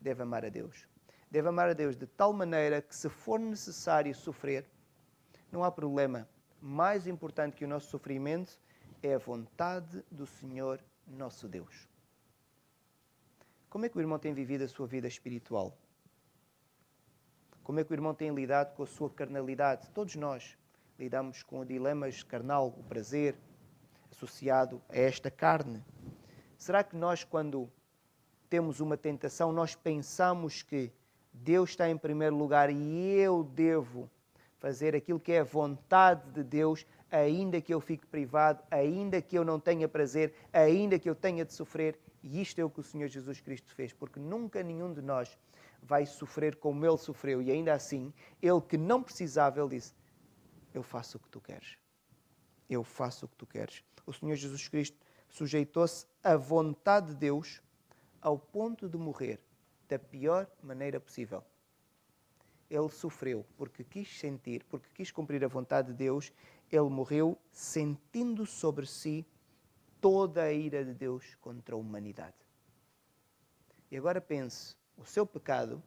deve 0.00 0.22
amar 0.22 0.46
a 0.46 0.48
Deus. 0.48 0.88
Deve 1.30 1.46
amar 1.46 1.68
a 1.68 1.74
Deus 1.74 1.94
de 1.94 2.06
tal 2.06 2.32
maneira 2.32 2.80
que, 2.80 2.96
se 2.96 3.10
for 3.10 3.38
necessário 3.38 4.14
sofrer, 4.14 4.64
não 5.52 5.62
há 5.62 5.70
problema. 5.70 6.26
Mais 6.58 7.06
importante 7.06 7.54
que 7.54 7.66
o 7.66 7.68
nosso 7.68 7.90
sofrimento 7.90 8.58
é 9.02 9.12
a 9.12 9.18
vontade 9.18 10.02
do 10.10 10.24
Senhor 10.24 10.82
nosso 11.06 11.46
Deus. 11.46 11.86
Como 13.68 13.84
é 13.84 13.90
que 13.90 13.98
o 13.98 14.00
irmão 14.00 14.18
tem 14.18 14.32
vivido 14.32 14.64
a 14.64 14.68
sua 14.68 14.86
vida 14.86 15.06
espiritual? 15.06 15.76
Como 17.66 17.80
é 17.80 17.84
que 17.84 17.90
o 17.90 17.96
irmão 17.96 18.14
tem 18.14 18.32
lidado 18.32 18.76
com 18.76 18.84
a 18.84 18.86
sua 18.86 19.10
carnalidade? 19.10 19.90
Todos 19.90 20.14
nós 20.14 20.56
lidamos 20.96 21.42
com 21.42 21.66
dilemas 21.66 22.22
carnal, 22.22 22.68
o 22.68 22.84
prazer 22.84 23.34
associado 24.08 24.80
a 24.88 24.96
esta 24.96 25.32
carne. 25.32 25.84
Será 26.56 26.84
que 26.84 26.94
nós, 26.94 27.24
quando 27.24 27.68
temos 28.48 28.78
uma 28.78 28.96
tentação, 28.96 29.50
nós 29.50 29.74
pensamos 29.74 30.62
que 30.62 30.92
Deus 31.32 31.70
está 31.70 31.90
em 31.90 31.98
primeiro 31.98 32.36
lugar 32.36 32.70
e 32.70 33.18
eu 33.18 33.42
devo 33.42 34.08
fazer 34.60 34.94
aquilo 34.94 35.18
que 35.18 35.32
é 35.32 35.40
a 35.40 35.44
vontade 35.44 36.30
de 36.30 36.44
Deus, 36.44 36.86
ainda 37.10 37.60
que 37.60 37.74
eu 37.74 37.80
fique 37.80 38.06
privado, 38.06 38.62
ainda 38.70 39.20
que 39.20 39.36
eu 39.36 39.44
não 39.44 39.58
tenha 39.58 39.88
prazer, 39.88 40.32
ainda 40.52 41.00
que 41.00 41.10
eu 41.10 41.16
tenha 41.16 41.44
de 41.44 41.52
sofrer? 41.52 41.98
E 42.22 42.40
isto 42.40 42.60
é 42.60 42.64
o 42.64 42.70
que 42.70 42.78
o 42.78 42.84
Senhor 42.84 43.08
Jesus 43.08 43.40
Cristo 43.40 43.74
fez, 43.74 43.92
porque 43.92 44.20
nunca 44.20 44.62
nenhum 44.62 44.94
de 44.94 45.02
nós 45.02 45.36
vai 45.86 46.04
sofrer 46.04 46.56
como 46.56 46.84
ele 46.84 46.98
sofreu. 46.98 47.40
E 47.40 47.50
ainda 47.50 47.72
assim, 47.72 48.12
ele 48.42 48.60
que 48.60 48.76
não 48.76 49.02
precisava, 49.02 49.60
ele 49.60 49.70
disse: 49.70 49.94
Eu 50.74 50.82
faço 50.82 51.16
o 51.16 51.20
que 51.20 51.28
tu 51.28 51.40
queres. 51.40 51.78
Eu 52.68 52.82
faço 52.82 53.26
o 53.26 53.28
que 53.28 53.36
tu 53.36 53.46
queres. 53.46 53.84
O 54.04 54.12
Senhor 54.12 54.34
Jesus 54.34 54.68
Cristo 54.68 54.98
sujeitou-se 55.28 56.06
à 56.22 56.36
vontade 56.36 57.08
de 57.08 57.14
Deus 57.14 57.62
ao 58.20 58.38
ponto 58.38 58.88
de 58.88 58.98
morrer 58.98 59.40
da 59.88 59.98
pior 59.98 60.50
maneira 60.62 60.98
possível. 60.98 61.44
Ele 62.68 62.88
sofreu 62.88 63.46
porque 63.56 63.84
quis 63.84 64.18
sentir, 64.18 64.64
porque 64.64 64.88
quis 64.92 65.12
cumprir 65.12 65.44
a 65.44 65.48
vontade 65.48 65.88
de 65.88 65.94
Deus. 65.94 66.32
Ele 66.70 66.90
morreu 66.90 67.38
sentindo 67.52 68.44
sobre 68.44 68.86
si 68.86 69.24
toda 70.00 70.42
a 70.42 70.52
ira 70.52 70.84
de 70.84 70.92
Deus 70.92 71.36
contra 71.36 71.76
a 71.76 71.78
humanidade. 71.78 72.34
E 73.88 73.96
agora 73.96 74.20
pense 74.20 74.74
o 74.96 75.04
seu 75.04 75.26
pecado 75.26 75.82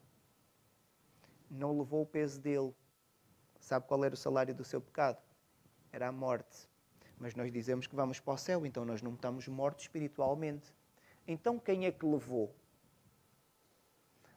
não 1.50 1.76
levou 1.76 2.02
o 2.02 2.06
peso 2.06 2.40
dele. 2.40 2.74
Sabe 3.58 3.86
qual 3.86 4.04
era 4.04 4.14
o 4.14 4.16
salário 4.16 4.54
do 4.54 4.64
seu 4.64 4.80
pecado? 4.80 5.18
Era 5.92 6.08
a 6.08 6.12
morte. 6.12 6.68
Mas 7.18 7.34
nós 7.34 7.52
dizemos 7.52 7.86
que 7.86 7.94
vamos 7.94 8.20
para 8.20 8.34
o 8.34 8.38
céu, 8.38 8.64
então 8.64 8.84
nós 8.84 9.02
não 9.02 9.12
estamos 9.12 9.46
mortos 9.48 9.84
espiritualmente. 9.84 10.72
Então 11.26 11.58
quem 11.58 11.84
é 11.84 11.92
que 11.92 12.06
levou 12.06 12.54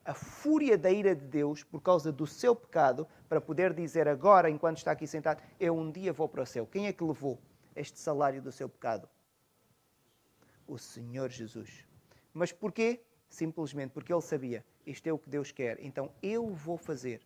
a 0.03 0.13
fúria 0.13 0.77
da 0.77 0.91
ira 0.91 1.15
de 1.15 1.25
Deus 1.25 1.63
por 1.63 1.81
causa 1.81 2.11
do 2.11 2.27
seu 2.27 2.53
pecado 2.55 3.07
para 3.29 3.39
poder 3.39 3.73
dizer 3.73 4.07
agora, 4.07 4.49
enquanto 4.49 4.77
está 4.77 4.91
aqui 4.91 5.07
sentado, 5.07 5.41
eu 5.59 5.77
um 5.77 5.89
dia 5.89 6.11
vou 6.11 6.27
para 6.27 6.43
o 6.43 6.45
céu? 6.45 6.67
Quem 6.67 6.87
é 6.87 6.93
que 6.93 7.03
levou 7.03 7.39
este 7.75 7.97
salário 7.99 8.41
do 8.41 8.51
seu 8.51 8.67
pecado? 8.67 9.07
O 10.67 10.77
Senhor 10.77 11.29
Jesus. 11.29 11.85
Mas 12.33 12.51
porquê? 12.51 13.01
Simplesmente 13.33 13.91
porque 13.91 14.13
ele 14.13 14.21
sabia 14.21 14.63
isto 14.85 15.07
é 15.07 15.13
o 15.13 15.17
que 15.17 15.29
Deus 15.29 15.51
quer, 15.51 15.79
então 15.79 16.11
eu 16.21 16.53
vou 16.53 16.77
fazer 16.77 17.21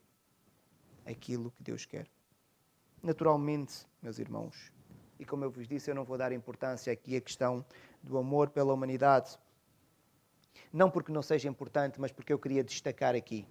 aquilo 1.05 1.51
que 1.51 1.63
Deus 1.63 1.85
quer. 1.85 2.07
Naturalmente, 3.03 3.85
meus 4.01 4.17
irmãos, 4.17 4.71
e 5.19 5.25
como 5.25 5.43
eu 5.43 5.51
vos 5.51 5.67
disse, 5.67 5.89
eu 5.89 5.95
não 5.95 6.05
vou 6.05 6.17
dar 6.17 6.31
importância 6.31 6.93
aqui 6.93 7.15
à 7.15 7.21
questão 7.21 7.65
do 8.01 8.17
amor 8.17 8.49
pela 8.49 8.73
humanidade. 8.73 9.37
Não 10.71 10.89
porque 10.89 11.11
não 11.11 11.21
seja 11.21 11.49
importante, 11.49 11.99
mas 11.99 12.11
porque 12.11 12.31
eu 12.31 12.39
queria 12.39 12.63
destacar 12.63 13.15
aqui 13.15 13.45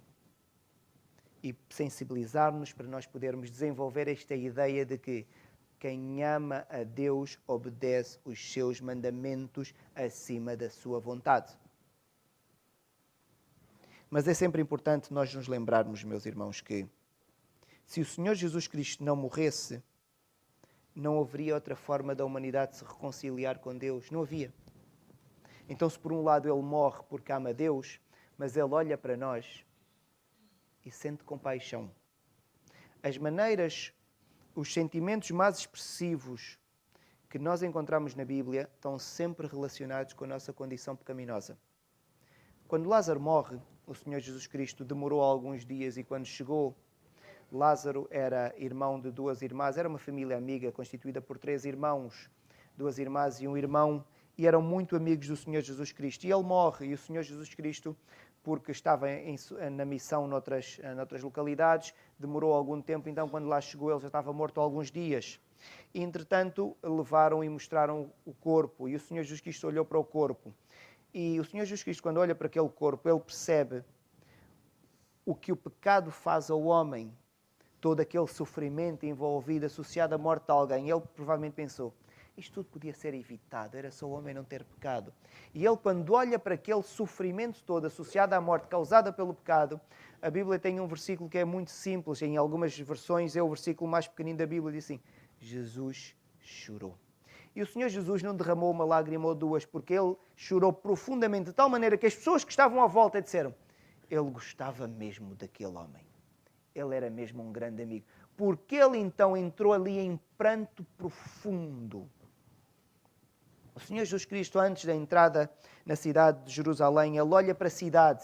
e 1.43 1.55
sensibilizar-nos 1.69 2.73
para 2.73 2.87
nós 2.87 3.05
podermos 3.05 3.51
desenvolver 3.51 4.07
esta 4.07 4.35
ideia 4.35 4.85
de 4.85 4.97
que 4.97 5.27
quem 5.79 6.23
ama 6.23 6.65
a 6.69 6.83
Deus 6.83 7.37
obedece 7.45 8.17
os 8.25 8.51
seus 8.51 8.81
mandamentos 8.81 9.73
acima 9.93 10.55
da 10.55 10.69
sua 10.69 10.99
vontade. 10.99 11.55
Mas 14.09 14.27
é 14.27 14.33
sempre 14.33 14.61
importante 14.61 15.13
nós 15.13 15.33
nos 15.33 15.47
lembrarmos, 15.47 16.03
meus 16.03 16.25
irmãos, 16.25 16.61
que 16.61 16.87
se 17.85 17.99
o 17.99 18.05
Senhor 18.05 18.35
Jesus 18.35 18.67
Cristo 18.67 19.03
não 19.03 19.15
morresse, 19.15 19.83
não 20.95 21.19
haveria 21.19 21.55
outra 21.55 21.75
forma 21.75 22.15
da 22.15 22.25
humanidade 22.25 22.77
se 22.77 22.83
reconciliar 22.83 23.59
com 23.59 23.77
Deus. 23.77 24.09
Não 24.09 24.21
havia. 24.21 24.53
Então, 25.69 25.89
se 25.89 25.99
por 25.99 26.13
um 26.13 26.23
lado 26.23 26.47
ele 26.49 26.61
morre 26.61 27.03
porque 27.09 27.31
ama 27.31 27.53
Deus, 27.53 27.99
mas 28.37 28.55
ele 28.55 28.73
olha 28.73 28.97
para 28.97 29.17
nós 29.17 29.65
e 30.85 30.91
sente 30.91 31.23
compaixão. 31.23 31.91
As 33.03 33.17
maneiras, 33.17 33.93
os 34.55 34.73
sentimentos 34.73 35.31
mais 35.31 35.59
expressivos 35.59 36.57
que 37.29 37.37
nós 37.37 37.61
encontramos 37.61 38.15
na 38.15 38.23
Bíblia 38.23 38.69
estão 38.73 38.97
sempre 38.97 39.47
relacionados 39.47 40.13
com 40.13 40.23
a 40.23 40.27
nossa 40.27 40.53
condição 40.53 40.95
pecaminosa. 40.95 41.57
Quando 42.67 42.89
Lázaro 42.89 43.19
morre, 43.19 43.59
o 43.87 43.95
Senhor 43.95 44.19
Jesus 44.19 44.45
Cristo 44.45 44.83
demorou 44.83 45.21
alguns 45.21 45.65
dias 45.65 45.95
e 45.95 46.03
quando 46.03 46.25
chegou, 46.25 46.75
Lázaro 47.49 48.05
era 48.11 48.53
irmão 48.57 48.99
de 48.99 49.09
duas 49.09 49.41
irmãs, 49.41 49.77
era 49.77 49.87
uma 49.87 49.97
família 49.97 50.35
amiga 50.37 50.69
constituída 50.73 51.21
por 51.21 51.37
três 51.37 51.63
irmãos, 51.63 52.29
duas 52.75 52.99
irmãs 52.99 53.39
e 53.39 53.47
um 53.47 53.55
irmão, 53.55 54.03
e 54.37 54.45
eram 54.45 54.61
muito 54.61 54.97
amigos 54.97 55.29
do 55.29 55.37
Senhor 55.37 55.61
Jesus 55.61 55.93
Cristo. 55.93 56.25
E 56.25 56.31
ele 56.31 56.43
morre, 56.43 56.87
e 56.87 56.93
o 56.93 56.97
Senhor 56.97 57.23
Jesus 57.23 57.55
Cristo, 57.55 57.95
porque 58.43 58.71
estava 58.71 59.09
em, 59.09 59.37
na 59.71 59.85
missão 59.85 60.27
noutras, 60.27 60.77
noutras 60.93 61.23
localidades, 61.23 61.93
demorou 62.19 62.53
algum 62.53 62.81
tempo, 62.81 63.07
então 63.07 63.29
quando 63.29 63.47
lá 63.47 63.61
chegou 63.61 63.89
ele 63.89 64.01
já 64.01 64.07
estava 64.07 64.33
morto 64.33 64.59
há 64.59 64.63
alguns 64.63 64.91
dias. 64.91 65.39
E, 65.93 66.01
entretanto, 66.01 66.75
levaram 66.83 67.41
e 67.41 67.47
mostraram 67.47 68.11
o 68.25 68.33
corpo, 68.33 68.89
e 68.89 68.95
o 68.95 68.99
Senhor 68.99 69.23
Jesus 69.23 69.39
Cristo 69.39 69.65
olhou 69.65 69.85
para 69.85 69.97
o 69.97 70.03
corpo 70.03 70.53
e 71.19 71.39
o 71.39 71.43
Senhor 71.43 71.65
Jesus 71.65 71.81
Cristo, 71.81 72.03
quando 72.03 72.19
olha 72.19 72.35
para 72.35 72.45
aquele 72.45 72.69
corpo, 72.69 73.09
ele 73.09 73.19
percebe 73.19 73.83
o 75.25 75.33
que 75.33 75.51
o 75.51 75.55
pecado 75.55 76.11
faz 76.11 76.51
ao 76.51 76.61
homem, 76.61 77.11
todo 77.81 78.01
aquele 78.01 78.27
sofrimento 78.27 79.03
envolvido, 79.03 79.65
associado 79.65 80.13
à 80.13 80.17
morte 80.19 80.45
de 80.45 80.51
alguém. 80.51 80.91
Ele 80.91 81.01
provavelmente 81.15 81.53
pensou: 81.53 81.91
isto 82.37 82.53
tudo 82.53 82.69
podia 82.69 82.93
ser 82.93 83.15
evitado, 83.15 83.75
era 83.75 83.89
só 83.89 84.05
o 84.05 84.11
homem 84.11 84.31
não 84.31 84.43
ter 84.43 84.63
pecado. 84.63 85.11
E 85.55 85.65
ele, 85.65 85.77
quando 85.77 86.13
olha 86.13 86.37
para 86.37 86.53
aquele 86.53 86.83
sofrimento 86.83 87.63
todo 87.63 87.87
associado 87.87 88.35
à 88.35 88.39
morte 88.39 88.67
causada 88.67 89.11
pelo 89.11 89.33
pecado, 89.33 89.81
a 90.21 90.29
Bíblia 90.29 90.59
tem 90.59 90.79
um 90.79 90.85
versículo 90.85 91.27
que 91.27 91.39
é 91.39 91.45
muito 91.45 91.71
simples, 91.71 92.21
em 92.21 92.37
algumas 92.37 92.77
versões 92.77 93.35
é 93.35 93.41
o 93.41 93.49
versículo 93.49 93.89
mais 93.89 94.07
pequenino 94.07 94.37
da 94.37 94.45
Bíblia, 94.45 94.71
diz 94.71 94.85
assim: 94.85 94.99
Jesus 95.39 96.15
chorou. 96.39 96.95
E 97.57 97.61
o 97.63 97.65
Senhor 97.65 97.89
Jesus 97.89 98.21
não 98.21 98.35
derramou 98.35 98.69
uma 98.69 98.85
lágrima 98.85 99.27
ou 99.27 99.33
duas, 99.33 99.65
porque 99.65 99.91
ele 99.91 100.15
chorou 100.35 100.71
profundamente, 100.71 101.45
de 101.45 101.53
tal 101.53 101.67
maneira 101.67 101.97
que 101.97 102.05
as 102.05 102.13
pessoas 102.13 102.43
que 102.43 102.51
estavam 102.51 102.83
à 102.83 102.85
volta 102.85 103.19
disseram: 103.19 103.51
Ele 104.11 104.29
gostava 104.29 104.87
mesmo 104.87 105.33
daquele 105.33 105.75
homem. 105.75 106.05
Ele 106.75 106.95
era 106.95 107.09
mesmo 107.09 107.41
um 107.41 107.51
grande 107.51 107.81
amigo. 107.81 108.05
Porque 108.35 108.75
ele 108.75 108.99
então 108.99 109.35
entrou 109.35 109.73
ali 109.73 109.97
em 109.97 110.19
pranto 110.37 110.85
profundo. 110.95 112.07
O 113.73 113.79
Senhor 113.79 114.05
Jesus 114.05 114.23
Cristo, 114.23 114.59
antes 114.59 114.85
da 114.85 114.93
entrada 114.93 115.49
na 115.83 115.95
cidade 115.95 116.45
de 116.45 116.51
Jerusalém, 116.51 117.17
ele 117.17 117.33
olha 117.33 117.55
para 117.55 117.69
a 117.69 117.71
cidade. 117.71 118.23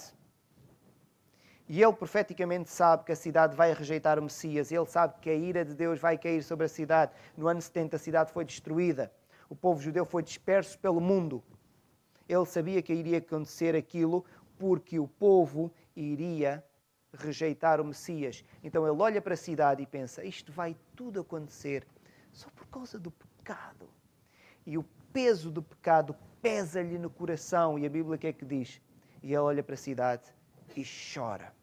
E 1.67 1.81
ele 1.81 1.93
profeticamente 1.93 2.69
sabe 2.69 3.03
que 3.03 3.11
a 3.11 3.15
cidade 3.15 3.55
vai 3.55 3.73
rejeitar 3.73 4.19
o 4.19 4.21
Messias. 4.21 4.71
Ele 4.71 4.85
sabe 4.85 5.15
que 5.19 5.29
a 5.31 5.33
ira 5.33 5.65
de 5.65 5.73
Deus 5.73 5.99
vai 5.99 6.19
cair 6.19 6.43
sobre 6.43 6.67
a 6.67 6.69
cidade. 6.69 7.11
No 7.35 7.47
ano 7.47 7.59
70, 7.59 7.95
a 7.95 7.99
cidade 7.99 8.31
foi 8.31 8.45
destruída. 8.45 9.11
O 9.49 9.55
povo 9.55 9.81
judeu 9.81 10.05
foi 10.05 10.23
disperso 10.23 10.77
pelo 10.79 11.01
mundo. 11.01 11.43
Ele 12.27 12.45
sabia 12.45 12.81
que 12.81 12.93
iria 12.93 13.17
acontecer 13.17 13.75
aquilo 13.75 14.25
porque 14.57 14.99
o 14.99 15.07
povo 15.07 15.71
iria 15.95 16.63
rejeitar 17.13 17.79
o 17.79 17.85
Messias. 17.85 18.43
Então 18.63 18.87
ele 18.87 19.01
olha 19.01 19.21
para 19.21 19.33
a 19.33 19.37
cidade 19.37 19.83
e 19.83 19.85
pensa: 19.85 20.23
isto 20.23 20.51
vai 20.51 20.75
tudo 20.95 21.21
acontecer 21.21 21.85
só 22.31 22.49
por 22.51 22.65
causa 22.67 22.97
do 22.99 23.11
pecado. 23.11 23.89
E 24.65 24.77
o 24.77 24.83
peso 25.11 25.51
do 25.51 25.61
pecado 25.61 26.15
pesa-lhe 26.41 26.97
no 26.97 27.09
coração. 27.09 27.77
E 27.77 27.85
a 27.85 27.89
Bíblia 27.89 28.15
o 28.15 28.19
que 28.19 28.27
é 28.27 28.33
que 28.33 28.45
diz? 28.45 28.81
E 29.21 29.27
ele 29.27 29.37
olha 29.37 29.63
para 29.63 29.75
a 29.75 29.77
cidade 29.77 30.23
e 30.75 30.83
chora. 31.13 31.53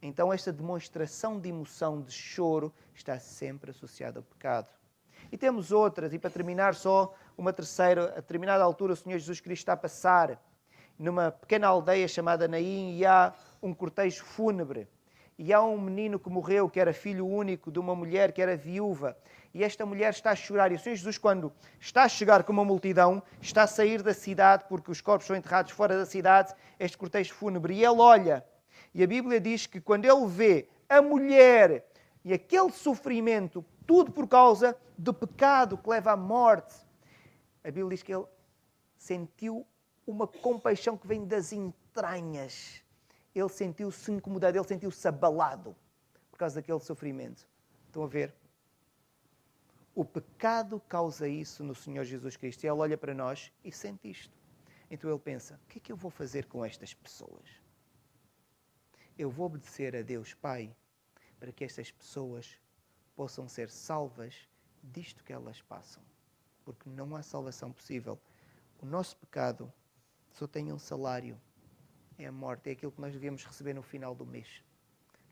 Então, 0.00 0.32
esta 0.32 0.52
demonstração 0.52 1.38
de 1.38 1.48
emoção, 1.48 2.02
de 2.02 2.12
choro, 2.12 2.74
está 2.92 3.20
sempre 3.20 3.70
associada 3.70 4.18
ao 4.18 4.24
pecado. 4.24 4.68
E 5.32 5.36
temos 5.36 5.72
outras, 5.72 6.12
e 6.12 6.18
para 6.18 6.30
terminar, 6.30 6.74
só 6.74 7.12
uma 7.36 7.52
terceira. 7.52 8.10
A 8.12 8.20
determinada 8.20 8.62
altura, 8.62 8.92
o 8.92 8.96
Senhor 8.96 9.18
Jesus 9.18 9.40
Cristo 9.40 9.62
está 9.62 9.72
a 9.72 9.76
passar 9.76 10.40
numa 10.98 11.32
pequena 11.32 11.66
aldeia 11.66 12.06
chamada 12.06 12.46
Naim 12.46 12.98
e 12.98 13.04
há 13.04 13.32
um 13.60 13.72
cortejo 13.72 14.22
fúnebre. 14.24 14.86
E 15.38 15.52
há 15.52 15.60
um 15.62 15.80
menino 15.80 16.20
que 16.20 16.28
morreu, 16.28 16.68
que 16.68 16.78
era 16.78 16.92
filho 16.92 17.26
único 17.26 17.72
de 17.72 17.80
uma 17.80 17.96
mulher 17.96 18.30
que 18.30 18.40
era 18.40 18.54
viúva 18.54 19.16
e 19.54 19.62
esta 19.62 19.84
mulher 19.84 20.10
está 20.10 20.30
a 20.30 20.36
chorar. 20.36 20.72
E 20.72 20.76
o 20.76 20.78
Senhor 20.78 20.96
Jesus, 20.96 21.18
quando 21.18 21.52
está 21.78 22.04
a 22.04 22.08
chegar 22.08 22.42
com 22.42 22.52
uma 22.52 22.64
multidão, 22.64 23.22
está 23.40 23.64
a 23.64 23.66
sair 23.66 24.02
da 24.02 24.14
cidade, 24.14 24.64
porque 24.68 24.90
os 24.90 25.00
corpos 25.00 25.26
são 25.26 25.36
enterrados 25.36 25.72
fora 25.72 25.96
da 25.96 26.06
cidade, 26.06 26.54
este 26.78 26.96
cortejo 26.96 27.34
fúnebre, 27.34 27.74
e 27.74 27.84
ele 27.84 28.00
olha. 28.00 28.44
E 28.94 29.02
a 29.02 29.06
Bíblia 29.06 29.40
diz 29.40 29.66
que 29.66 29.80
quando 29.80 30.04
ele 30.04 30.26
vê 30.26 30.68
a 30.88 31.02
mulher 31.02 31.86
e 32.24 32.32
aquele 32.32 32.70
sofrimento, 32.70 33.64
tudo 33.86 34.12
por 34.12 34.28
causa 34.28 34.76
do 34.96 35.12
pecado 35.12 35.76
que 35.76 35.88
leva 35.88 36.12
à 36.12 36.16
morte, 36.16 36.74
a 37.64 37.68
Bíblia 37.68 37.90
diz 37.90 38.02
que 38.02 38.14
ele 38.14 38.26
sentiu 38.96 39.66
uma 40.06 40.26
compaixão 40.26 40.96
que 40.96 41.06
vem 41.06 41.24
das 41.24 41.52
entranhas. 41.52 42.82
Ele 43.34 43.48
sentiu-se 43.48 44.10
incomodado, 44.12 44.56
ele 44.56 44.66
sentiu-se 44.66 45.06
abalado 45.08 45.74
por 46.30 46.38
causa 46.38 46.56
daquele 46.56 46.80
sofrimento. 46.80 47.48
Estão 47.86 48.04
a 48.04 48.06
ver? 48.06 48.34
O 49.94 50.04
pecado 50.04 50.80
causa 50.88 51.28
isso 51.28 51.62
no 51.62 51.74
Senhor 51.74 52.04
Jesus 52.04 52.36
Cristo. 52.36 52.64
E 52.64 52.66
Ele 52.66 52.78
olha 52.78 52.96
para 52.96 53.14
nós 53.14 53.52
e 53.64 53.70
sente 53.70 54.10
isto. 54.10 54.34
Então 54.90 55.10
ele 55.10 55.18
pensa: 55.18 55.60
o 55.64 55.68
que 55.68 55.78
é 55.78 55.80
que 55.80 55.92
eu 55.92 55.96
vou 55.96 56.10
fazer 56.10 56.46
com 56.46 56.64
estas 56.64 56.94
pessoas? 56.94 57.46
Eu 59.18 59.30
vou 59.30 59.46
obedecer 59.46 59.94
a 59.94 60.02
Deus 60.02 60.34
Pai 60.34 60.74
para 61.42 61.50
que 61.50 61.64
estas 61.64 61.90
pessoas 61.90 62.56
possam 63.16 63.48
ser 63.48 63.68
salvas 63.68 64.48
disto 64.80 65.24
que 65.24 65.32
elas 65.32 65.60
passam. 65.60 66.00
Porque 66.64 66.88
não 66.88 67.16
há 67.16 67.22
salvação 67.24 67.72
possível. 67.72 68.16
O 68.78 68.86
nosso 68.86 69.16
pecado 69.16 69.72
só 70.30 70.46
tem 70.46 70.72
um 70.72 70.78
salário: 70.78 71.36
é 72.16 72.26
a 72.26 72.30
morte, 72.30 72.68
é 72.68 72.72
aquilo 72.74 72.92
que 72.92 73.00
nós 73.00 73.12
devemos 73.12 73.44
receber 73.44 73.74
no 73.74 73.82
final 73.82 74.14
do 74.14 74.24
mês 74.24 74.62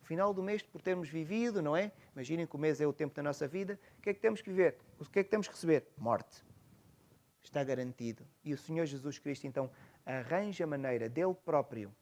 final 0.02 0.34
do 0.34 0.42
mês, 0.42 0.60
por 0.60 0.82
termos 0.82 1.08
vivido, 1.08 1.62
não 1.62 1.76
é? 1.76 1.92
Imaginem 2.12 2.44
que 2.44 2.56
o 2.56 2.58
mês 2.58 2.80
é 2.80 2.86
o 2.88 2.92
tempo 2.92 3.14
da 3.14 3.22
nossa 3.22 3.46
vida. 3.46 3.78
O 3.96 4.02
que 4.02 4.10
é 4.10 4.14
que 4.14 4.18
temos 4.18 4.42
que 4.42 4.50
viver? 4.50 4.76
O 4.98 5.04
que 5.04 5.20
é 5.20 5.22
que 5.22 5.30
temos 5.30 5.46
que 5.46 5.54
receber? 5.54 5.86
Morte. 5.96 6.44
Está 7.40 7.62
garantido. 7.62 8.26
E 8.42 8.52
o 8.52 8.58
Senhor 8.58 8.84
Jesus 8.86 9.20
Cristo, 9.20 9.46
então, 9.46 9.70
arranja 10.04 10.64
a 10.64 10.66
maneira 10.66 11.08
dele 11.08 11.32
próprio 11.32 11.94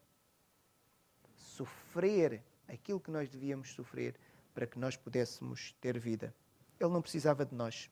sofrer 1.35 2.43
aquilo 2.69 3.01
que 3.01 3.11
nós 3.11 3.29
devíamos 3.29 3.71
sofrer 3.73 4.15
para 4.55 4.67
que 4.67 4.79
nós 4.79 4.97
pudéssemos 4.97 5.73
ter 5.81 5.99
vida. 5.99 6.35
Ele 6.79 6.91
não 6.91 7.03
precisava 7.03 7.45
de 7.45 7.55
nós. 7.55 7.91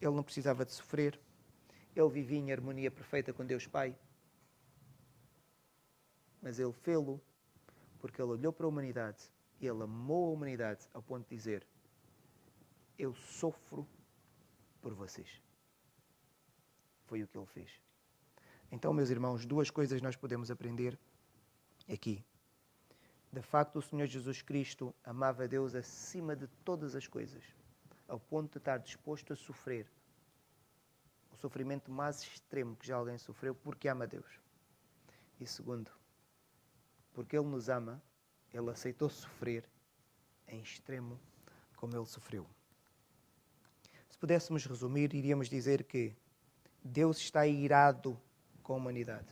Ele 0.00 0.14
não 0.14 0.22
precisava 0.22 0.64
de 0.64 0.72
sofrer. 0.72 1.18
Ele 1.94 2.08
vivia 2.08 2.38
em 2.38 2.52
harmonia 2.52 2.90
perfeita 2.90 3.32
com 3.32 3.44
Deus 3.44 3.66
Pai. 3.66 3.96
Mas 6.40 6.58
ele 6.58 6.72
fê-lo 6.72 7.20
porque 7.98 8.20
ele 8.22 8.30
olhou 8.30 8.52
para 8.52 8.66
a 8.66 8.68
humanidade 8.68 9.30
ele 9.60 9.82
amou 9.82 10.28
a 10.28 10.32
humanidade 10.32 10.86
ao 10.92 11.02
ponto 11.02 11.28
de 11.28 11.34
dizer: 11.34 11.66
Eu 12.98 13.14
sofro 13.14 13.86
por 14.82 14.92
vocês. 14.94 15.40
Foi 17.06 17.22
o 17.22 17.28
que 17.28 17.38
ele 17.38 17.46
fez. 17.46 17.70
Então, 18.70 18.92
meus 18.92 19.10
irmãos, 19.10 19.46
duas 19.46 19.70
coisas 19.70 20.02
nós 20.02 20.16
podemos 20.16 20.50
aprender 20.50 20.98
aqui. 21.88 22.24
De 23.36 23.42
facto, 23.42 23.76
o 23.76 23.82
Senhor 23.82 24.06
Jesus 24.06 24.40
Cristo 24.40 24.94
amava 25.04 25.46
Deus 25.46 25.74
acima 25.74 26.34
de 26.34 26.46
todas 26.64 26.94
as 26.94 27.06
coisas, 27.06 27.44
ao 28.08 28.18
ponto 28.18 28.52
de 28.52 28.56
estar 28.56 28.78
disposto 28.78 29.30
a 29.34 29.36
sofrer 29.36 29.86
o 31.30 31.36
sofrimento 31.36 31.90
mais 31.90 32.22
extremo 32.22 32.74
que 32.76 32.86
já 32.86 32.96
alguém 32.96 33.18
sofreu, 33.18 33.54
porque 33.54 33.88
ama 33.88 34.06
Deus. 34.06 34.40
E 35.38 35.46
segundo, 35.46 35.90
porque 37.12 37.36
Ele 37.36 37.46
nos 37.46 37.68
ama 37.68 38.02
ele 38.54 38.70
aceitou 38.70 39.10
sofrer 39.10 39.68
em 40.48 40.62
extremo 40.62 41.20
como 41.76 41.94
ele 41.94 42.06
sofreu. 42.06 42.46
Se 44.08 44.16
pudéssemos 44.16 44.64
resumir, 44.64 45.12
iríamos 45.12 45.50
dizer 45.50 45.84
que 45.84 46.16
Deus 46.82 47.18
está 47.18 47.46
irado 47.46 48.18
com 48.62 48.72
a 48.72 48.76
humanidade. 48.76 49.28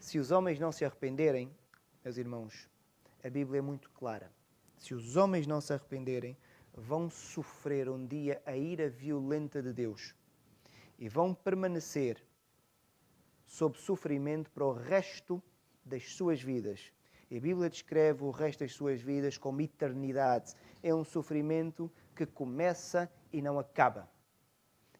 Se 0.00 0.18
os 0.18 0.32
homens 0.32 0.58
não 0.58 0.72
se 0.72 0.84
arrependerem, 0.84 1.54
meus 2.06 2.18
irmãos, 2.18 2.70
a 3.24 3.28
Bíblia 3.28 3.58
é 3.58 3.60
muito 3.60 3.90
clara. 3.90 4.32
Se 4.78 4.94
os 4.94 5.16
homens 5.16 5.44
não 5.44 5.60
se 5.60 5.72
arrependerem, 5.72 6.36
vão 6.72 7.10
sofrer 7.10 7.88
um 7.88 8.06
dia 8.06 8.40
a 8.46 8.56
ira 8.56 8.88
violenta 8.88 9.60
de 9.60 9.72
Deus 9.72 10.14
e 11.00 11.08
vão 11.08 11.34
permanecer 11.34 12.24
sob 13.44 13.76
sofrimento 13.76 14.52
para 14.52 14.64
o 14.64 14.72
resto 14.72 15.42
das 15.84 16.12
suas 16.12 16.40
vidas 16.40 16.92
e 17.28 17.38
a 17.38 17.40
Bíblia 17.40 17.68
descreve 17.68 18.22
o 18.22 18.30
resto 18.30 18.60
das 18.60 18.72
suas 18.72 19.02
vidas 19.02 19.36
como 19.36 19.60
eternidade. 19.60 20.54
É 20.84 20.94
um 20.94 21.02
sofrimento 21.02 21.90
que 22.14 22.24
começa 22.24 23.10
e 23.32 23.42
não 23.42 23.58
acaba 23.58 24.08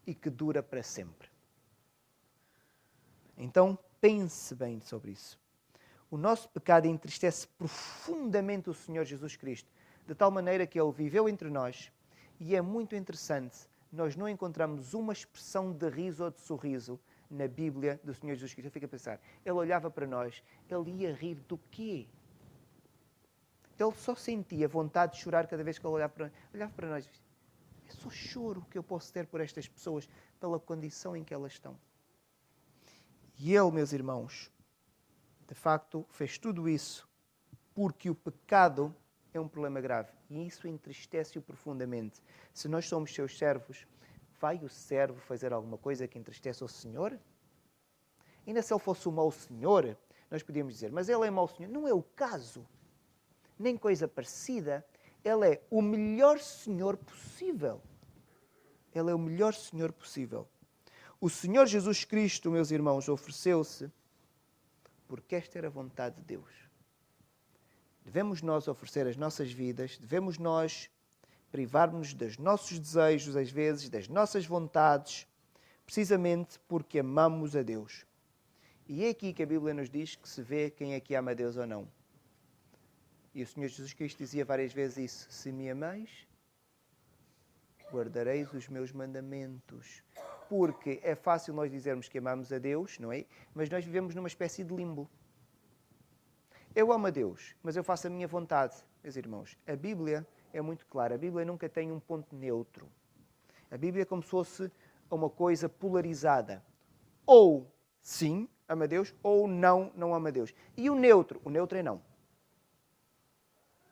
e 0.05 0.13
que 0.13 0.29
dura 0.29 0.61
para 0.61 0.83
sempre. 0.83 1.29
Então 3.39 3.79
pense 4.01 4.57
bem 4.57 4.81
sobre 4.81 5.13
isso. 5.13 5.46
O 6.11 6.17
nosso 6.17 6.49
pecado 6.49 6.87
entristece 6.87 7.47
profundamente 7.59 8.71
o 8.71 8.75
Senhor 8.75 9.05
Jesus 9.05 9.37
Cristo, 9.37 9.71
de 10.07 10.15
tal 10.15 10.31
maneira 10.31 10.67
que 10.67 10.81
Ele 10.81 10.93
viveu 10.93 11.29
entre 11.29 11.51
nós 11.51 11.91
e 12.39 12.55
é 12.55 12.61
muito 12.61 12.95
interessante. 12.95 13.57
Nós 13.91 14.17
não 14.17 14.29
encontramos 14.29 14.95
uma 14.95 15.13
expressão 15.13 15.73
de 15.73 15.89
riso 15.89 16.25
ou 16.25 16.31
de 16.31 16.41
sorriso 16.41 17.01
na 17.31 17.49
Bíblia 17.49 18.01
do 18.05 18.13
Senhor 18.15 18.35
Jesus 18.35 18.53
Cristo. 18.53 18.67
Eu 18.69 18.73
fico 18.73 18.87
a 18.87 18.89
pensar, 18.89 19.21
ele 19.45 19.55
olhava 19.55 19.91
para 19.91 20.07
nós, 20.07 20.43
ele 20.69 20.91
ia 21.03 21.15
rir 21.15 21.37
do 21.49 21.59
quê? 21.71 22.07
Ele 23.79 23.93
só 23.95 24.15
sentia 24.15 24.69
vontade 24.69 25.15
de 25.15 25.21
chorar 25.21 25.47
cada 25.47 25.63
vez 25.63 25.79
que 25.79 25.87
ele 25.87 25.95
olhava 25.95 26.13
para, 26.13 26.33
olhava 26.53 26.73
para 26.73 26.89
nós. 26.89 27.09
É 27.89 27.93
só 27.93 28.11
choro 28.11 28.67
que 28.71 28.79
eu 28.79 28.83
posso 28.83 29.13
ter 29.13 29.27
por 29.27 29.41
estas 29.41 29.69
pessoas, 29.69 30.09
pela 30.41 30.59
condição 30.59 31.17
em 31.17 31.23
que 31.23 31.33
elas 31.33 31.53
estão. 31.53 31.79
E 33.39 33.55
ele, 33.55 33.71
meus 33.71 33.93
irmãos, 33.93 34.51
de 35.47 35.55
facto, 35.55 36.07
fez 36.11 36.39
tudo 36.39 36.69
isso 36.69 37.09
porque 37.75 38.09
o 38.09 38.15
pecado 38.15 38.95
é 39.35 39.39
um 39.39 39.47
problema 39.47 39.81
grave 39.81 40.11
e 40.31 40.47
isso 40.47 40.67
entristece-o 40.67 41.43
profundamente. 41.43 42.23
Se 42.55 42.69
nós 42.69 42.89
somos 42.89 43.15
seus 43.15 43.37
servos, 43.37 43.87
vai 44.41 44.57
o 44.65 44.69
servo 44.69 45.21
fazer 45.21 45.53
alguma 45.53 45.77
coisa 45.77 46.09
que 46.09 46.19
entristece 46.19 46.65
o 46.65 46.69
Senhor? 46.69 47.19
Ainda 48.47 48.63
se 48.63 48.73
ele 48.73 48.81
fosse 48.81 49.09
o 49.09 49.13
mau 49.13 49.31
Senhor, 49.31 49.97
nós 50.31 50.43
podíamos 50.43 50.73
dizer, 50.73 50.91
mas 50.91 51.09
ele 51.09 51.27
é 51.27 51.31
mau 51.31 51.47
Senhor. 51.47 51.69
Não 51.69 51.87
é 51.87 51.93
o 51.93 52.03
caso 52.03 52.67
nem 53.59 53.77
coisa 53.77 54.07
parecida. 54.07 54.85
Ele 55.25 55.55
é 55.55 55.63
o 55.71 55.83
melhor 55.83 56.39
Senhor 56.39 56.97
possível. 56.97 57.83
Ele 58.95 59.11
é 59.11 59.15
o 59.15 59.19
melhor 59.19 59.53
Senhor 59.55 59.93
possível. 59.93 60.49
O 61.21 61.29
Senhor 61.29 61.67
Jesus 61.67 62.05
Cristo, 62.05 62.51
meus 62.51 62.71
irmãos, 62.71 63.09
ofereceu-se 63.09 63.91
porque 65.09 65.37
esta 65.37 65.59
era 65.59 65.69
a 65.69 65.71
vontade 65.71 66.17
de 66.17 66.23
Deus. 66.23 66.51
Devemos 68.05 68.43
nós 68.43 68.69
oferecer 68.69 69.07
as 69.07 69.17
nossas 69.17 69.51
vidas, 69.51 69.99
devemos 69.99 70.39
nós 70.39 70.89
privar-nos 71.51 72.15
dos 72.15 72.39
nossos 72.39 72.79
desejos, 72.79 73.37
às 73.37 73.51
vezes, 73.51 73.89
das 73.89 74.09
nossas 74.09 74.47
vontades, 74.47 75.27
precisamente 75.85 76.59
porque 76.69 76.99
amamos 76.99 77.57
a 77.57 77.63
Deus. 77.63 78.05
E 78.89 79.05
é 79.05 79.11
aqui 79.11 79.33
que 79.33 79.43
a 79.43 79.47
Bíblia 79.47 79.75
nos 79.75 79.91
diz 79.91 80.15
que 80.15 80.29
se 80.29 80.43
vê 80.43 80.71
quem 80.71 80.95
é 80.95 81.01
que 81.01 81.15
ama 81.15 81.33
a 81.33 81.35
Deus 81.35 81.57
ou 81.57 81.67
não. 81.67 81.89
E 83.35 83.43
o 83.43 83.47
Senhor 83.47 83.69
Jesus 83.69 83.93
Cristo 83.93 84.19
dizia 84.19 84.45
várias 84.45 84.73
vezes 84.73 84.97
isso: 84.97 85.27
Se 85.31 85.51
me 85.51 85.69
ameis, 85.69 86.27
guardareis 87.93 88.53
os 88.53 88.69
meus 88.69 88.93
mandamentos. 88.93 90.03
Porque 90.49 91.01
é 91.03 91.15
fácil 91.15 91.55
nós 91.55 91.71
dizermos 91.71 92.09
que 92.09 92.19
amamos 92.19 92.53
a 92.53 92.59
Deus, 92.59 92.99
não 92.99 93.13
é? 93.13 93.25
Mas 93.55 93.69
nós 93.69 93.85
vivemos 93.85 94.15
numa 94.15 94.29
espécie 94.29 94.63
de 94.63 94.75
limbo. 94.75 95.09
Eu 96.75 96.93
amo 96.93 97.07
a 97.07 97.11
Deus, 97.11 97.55
mas 97.63 97.77
eu 97.77 97.83
faço 97.83 98.07
a 98.07 98.11
minha 98.11 98.29
vontade. 98.29 98.77
Meus 99.03 99.17
irmãos, 99.17 99.57
a 99.67 99.75
Bíblia 99.75 100.27
é 100.53 100.61
muito 100.61 100.87
clara. 100.87 101.15
A 101.15 101.19
Bíblia 101.19 101.45
nunca 101.45 101.69
tem 101.69 101.91
um 101.91 101.99
ponto 101.99 102.35
neutro. 102.35 102.89
A 103.71 103.77
Bíblia 103.77 104.03
é 104.03 104.05
como 104.05 104.23
se 104.23 104.29
fosse 104.29 104.71
uma 105.11 105.31
coisa 105.31 105.69
polarizada. 105.69 106.63
Ou 107.25 107.67
sim, 108.03 108.49
ama 108.69 108.85
a 108.85 108.87
Deus, 108.87 109.15
ou 109.23 109.49
não, 109.49 109.91
não 109.95 110.15
ama 110.15 110.29
a 110.29 110.33
Deus. 110.33 110.55
E 110.77 110.89
o 110.91 110.95
neutro? 110.95 111.41
O 111.45 111.51
neutro 111.51 111.79
é 111.79 111.83
não. 111.83 112.03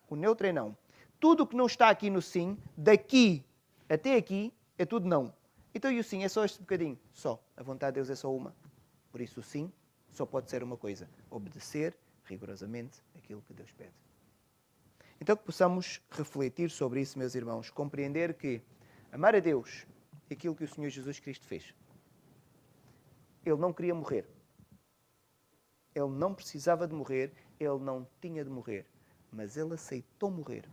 O 0.09 0.17
neutro 0.17 0.47
é 0.47 0.53
não. 0.53 0.77
Tudo 1.19 1.47
que 1.47 1.57
não 1.57 1.67
está 1.67 1.89
aqui 1.89 2.11
no 2.11 2.21
sim, 2.21 2.59
daqui 2.77 3.45
até 3.89 4.17
aqui, 4.17 4.53
é 4.79 4.85
tudo 4.85 5.09
não. 5.09 5.33
Então, 5.75 5.91
e 5.91 5.99
o 5.99 6.05
sim 6.05 6.23
é 6.25 6.29
só 6.29 6.45
este 6.45 6.61
bocadinho? 6.61 6.99
Só. 7.13 7.43
A 7.57 7.63
vontade 7.63 7.95
de 7.95 7.97
Deus 7.97 8.11
é 8.11 8.15
só 8.15 8.35
uma. 8.35 8.55
Por 9.11 9.21
isso, 9.21 9.41
o 9.41 9.43
sim 9.43 9.73
só 10.11 10.25
pode 10.25 10.51
ser 10.51 10.63
uma 10.63 10.77
coisa: 10.77 11.09
obedecer 11.31 11.97
rigorosamente 12.25 13.03
aquilo 13.17 13.43
que 13.43 13.53
Deus 13.53 13.71
pede. 13.73 13.93
Então, 15.21 15.37
que 15.37 15.45
possamos 15.45 16.01
refletir 16.11 16.71
sobre 16.71 17.01
isso, 17.01 17.19
meus 17.19 17.35
irmãos, 17.35 17.71
compreender 17.71 18.35
que 18.35 18.63
amar 19.13 19.35
a 19.35 19.41
Deus 19.41 19.87
é 20.31 20.35
aquilo 20.35 20.55
que 20.55 20.65
o 20.65 20.69
Senhor 20.69 20.91
Jesus 20.91 21.19
Cristo 21.19 21.47
fez. 21.47 21.75
Ele 23.45 23.57
não 23.57 23.73
queria 23.73 23.95
morrer. 23.95 24.29
Ele 25.95 26.09
não 26.09 26.35
precisava 26.35 26.89
de 26.89 26.95
morrer, 26.95 27.33
ele 27.59 27.79
não 27.79 28.07
tinha 28.21 28.43
de 28.43 28.51
morrer, 28.51 28.87
mas 29.31 29.57
ele 29.57 29.75
aceitou 29.75 30.31
morrer 30.31 30.65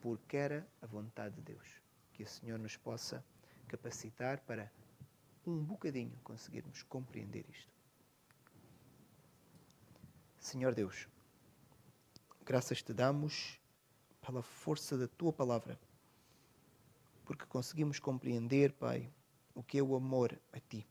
porque 0.00 0.36
era 0.36 0.66
a 0.80 0.86
vontade 0.86 1.36
de 1.36 1.42
Deus. 1.42 1.80
Que 2.20 2.24
o 2.24 2.28
Senhor 2.28 2.58
nos 2.58 2.76
possa 2.76 3.24
capacitar 3.66 4.40
para 4.40 4.70
um 5.46 5.64
bocadinho 5.64 6.14
conseguirmos 6.22 6.82
compreender 6.82 7.46
isto. 7.48 7.72
Senhor 10.38 10.74
Deus, 10.74 11.08
graças 12.44 12.82
te 12.82 12.92
damos 12.92 13.58
pela 14.20 14.42
força 14.42 14.98
da 14.98 15.08
tua 15.08 15.32
palavra, 15.32 15.80
porque 17.24 17.46
conseguimos 17.46 17.98
compreender, 17.98 18.74
Pai, 18.74 19.10
o 19.54 19.62
que 19.62 19.78
é 19.78 19.82
o 19.82 19.96
amor 19.96 20.38
a 20.52 20.60
ti 20.60 20.86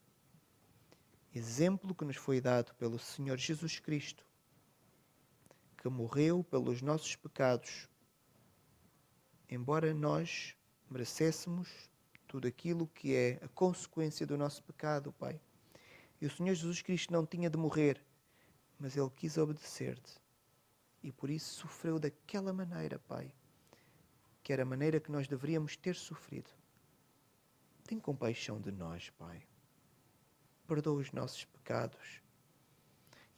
exemplo 1.32 1.94
que 1.94 2.06
nos 2.06 2.16
foi 2.18 2.42
dado 2.42 2.74
pelo 2.74 2.98
Senhor 2.98 3.38
Jesus 3.38 3.78
Cristo, 3.78 4.26
que 5.78 5.88
morreu 5.90 6.44
pelos 6.44 6.82
nossos 6.82 7.16
pecados, 7.16 7.88
embora 9.48 9.94
nós 9.94 10.56
merecêssemos 10.90 11.70
tudo 12.28 12.48
aquilo 12.48 12.88
que 12.88 13.16
é 13.16 13.40
a 13.42 13.48
consequência 13.50 14.26
do 14.26 14.38
nosso 14.38 14.64
pecado, 14.64 15.12
Pai. 15.14 15.40
E 16.22 16.26
o 16.26 16.30
Senhor 16.30 16.54
Jesus 16.54 16.82
Cristo 16.82 17.14
não 17.14 17.26
tinha 17.26 17.50
de 17.50 17.58
morrer, 17.58 18.02
mas 18.78 18.96
ele 18.96 19.10
quis 19.10 19.38
obedecer-te. 19.38 20.20
E 21.02 21.12
por 21.12 21.30
isso 21.30 21.62
sofreu 21.62 21.98
daquela 21.98 22.52
maneira, 22.52 23.00
Pai, 23.00 23.34
que 24.44 24.52
era 24.52 24.64
a 24.64 24.66
maneira 24.66 25.00
que 25.00 25.12
nós 25.12 25.28
deveríamos 25.28 25.76
ter 25.76 25.96
sofrido. 25.96 26.50
Tem 27.86 28.00
compaixão 28.00 28.60
de 28.60 28.72
nós, 28.72 29.10
Pai 29.12 29.48
perdoa 30.70 31.00
os 31.00 31.12
nossos 31.12 31.44
pecados 31.46 32.22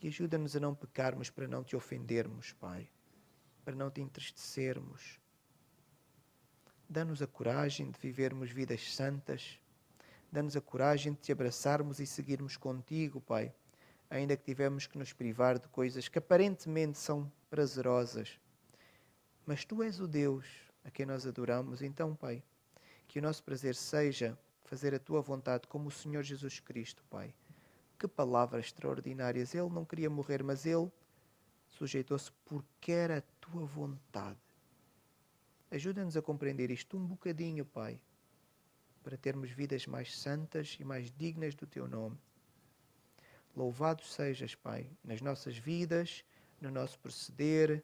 e 0.02 0.06
ajuda-nos 0.06 0.54
a 0.54 0.60
não 0.60 0.74
pecarmos 0.74 1.30
para 1.30 1.48
não 1.48 1.64
te 1.64 1.74
ofendermos, 1.74 2.52
Pai, 2.52 2.90
para 3.64 3.74
não 3.74 3.90
te 3.90 4.02
entristecermos. 4.02 5.18
Dá-nos 6.88 7.22
a 7.22 7.26
coragem 7.26 7.90
de 7.90 7.98
vivermos 7.98 8.50
vidas 8.50 8.94
santas, 8.94 9.58
dá-nos 10.30 10.56
a 10.56 10.60
coragem 10.60 11.12
de 11.12 11.20
te 11.20 11.32
abraçarmos 11.32 12.00
e 12.00 12.06
seguirmos 12.06 12.56
contigo, 12.56 13.20
Pai, 13.20 13.52
ainda 14.10 14.36
que 14.36 14.44
tivemos 14.44 14.86
que 14.86 14.98
nos 14.98 15.12
privar 15.12 15.58
de 15.58 15.68
coisas 15.68 16.08
que 16.08 16.18
aparentemente 16.18 16.98
são 16.98 17.30
prazerosas. 17.48 18.38
Mas 19.46 19.64
tu 19.64 19.82
és 19.82 20.00
o 20.00 20.06
Deus 20.06 20.46
a 20.84 20.90
quem 20.90 21.06
nós 21.06 21.26
adoramos, 21.26 21.82
então, 21.82 22.14
Pai, 22.14 22.42
que 23.08 23.18
o 23.18 23.22
nosso 23.22 23.42
prazer 23.42 23.74
seja 23.74 24.38
fazer 24.64 24.94
a 24.94 24.98
tua 24.98 25.20
vontade 25.20 25.66
como 25.66 25.88
o 25.88 25.90
Senhor 25.90 26.22
Jesus 26.22 26.60
Cristo, 26.60 27.04
Pai. 27.10 27.34
Que 27.98 28.08
palavras 28.08 28.66
extraordinárias. 28.66 29.54
Ele 29.54 29.68
não 29.68 29.84
queria 29.84 30.08
morrer, 30.08 30.42
mas 30.42 30.64
ele 30.64 30.90
sujeitou-se 31.68 32.32
porque 32.46 32.90
era 32.90 33.18
a 33.18 33.22
tua 33.40 33.66
vontade. 33.66 34.38
Ajuda-nos 35.72 36.18
a 36.18 36.22
compreender 36.22 36.70
isto 36.70 36.98
um 36.98 37.06
bocadinho, 37.06 37.64
Pai, 37.64 37.98
para 39.02 39.16
termos 39.16 39.50
vidas 39.50 39.86
mais 39.86 40.14
santas 40.14 40.76
e 40.78 40.84
mais 40.84 41.10
dignas 41.10 41.54
do 41.54 41.66
teu 41.66 41.88
nome. 41.88 42.18
Louvado 43.56 44.04
sejas, 44.04 44.54
Pai, 44.54 44.90
nas 45.02 45.22
nossas 45.22 45.56
vidas, 45.56 46.26
no 46.60 46.70
nosso 46.70 46.98
proceder, 46.98 47.82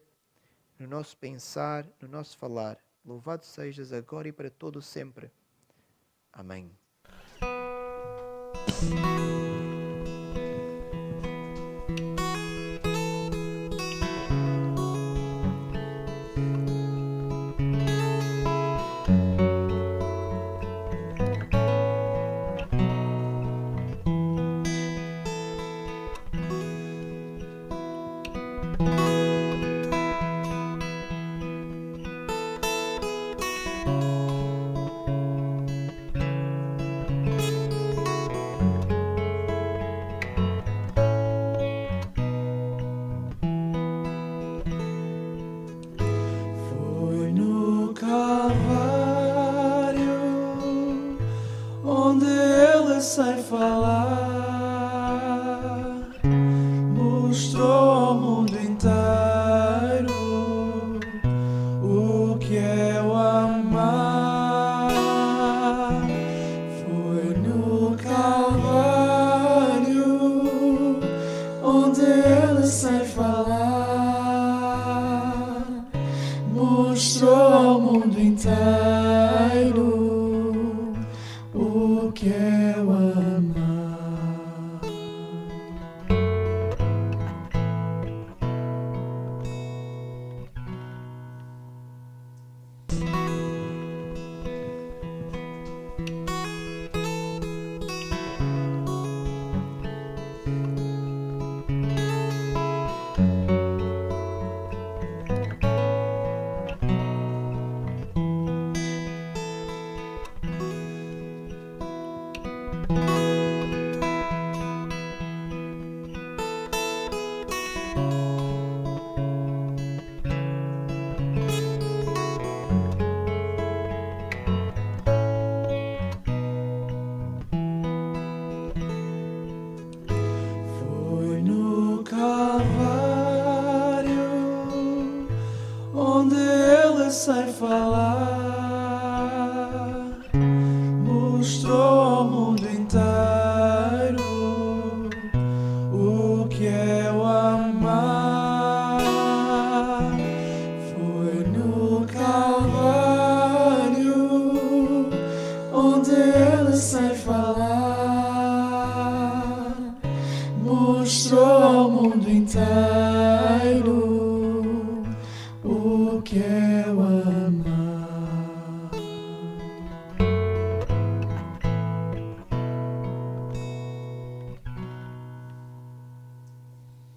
no 0.79 0.87
nosso 0.87 1.17
pensar, 1.17 1.89
no 1.99 2.07
nosso 2.07 2.37
falar. 2.37 2.79
Louvado 3.03 3.47
sejas 3.47 3.91
agora 3.91 4.29
e 4.29 4.33
para 4.33 4.51
todo 4.51 4.83
sempre. 4.83 5.31
Amém. 6.31 6.71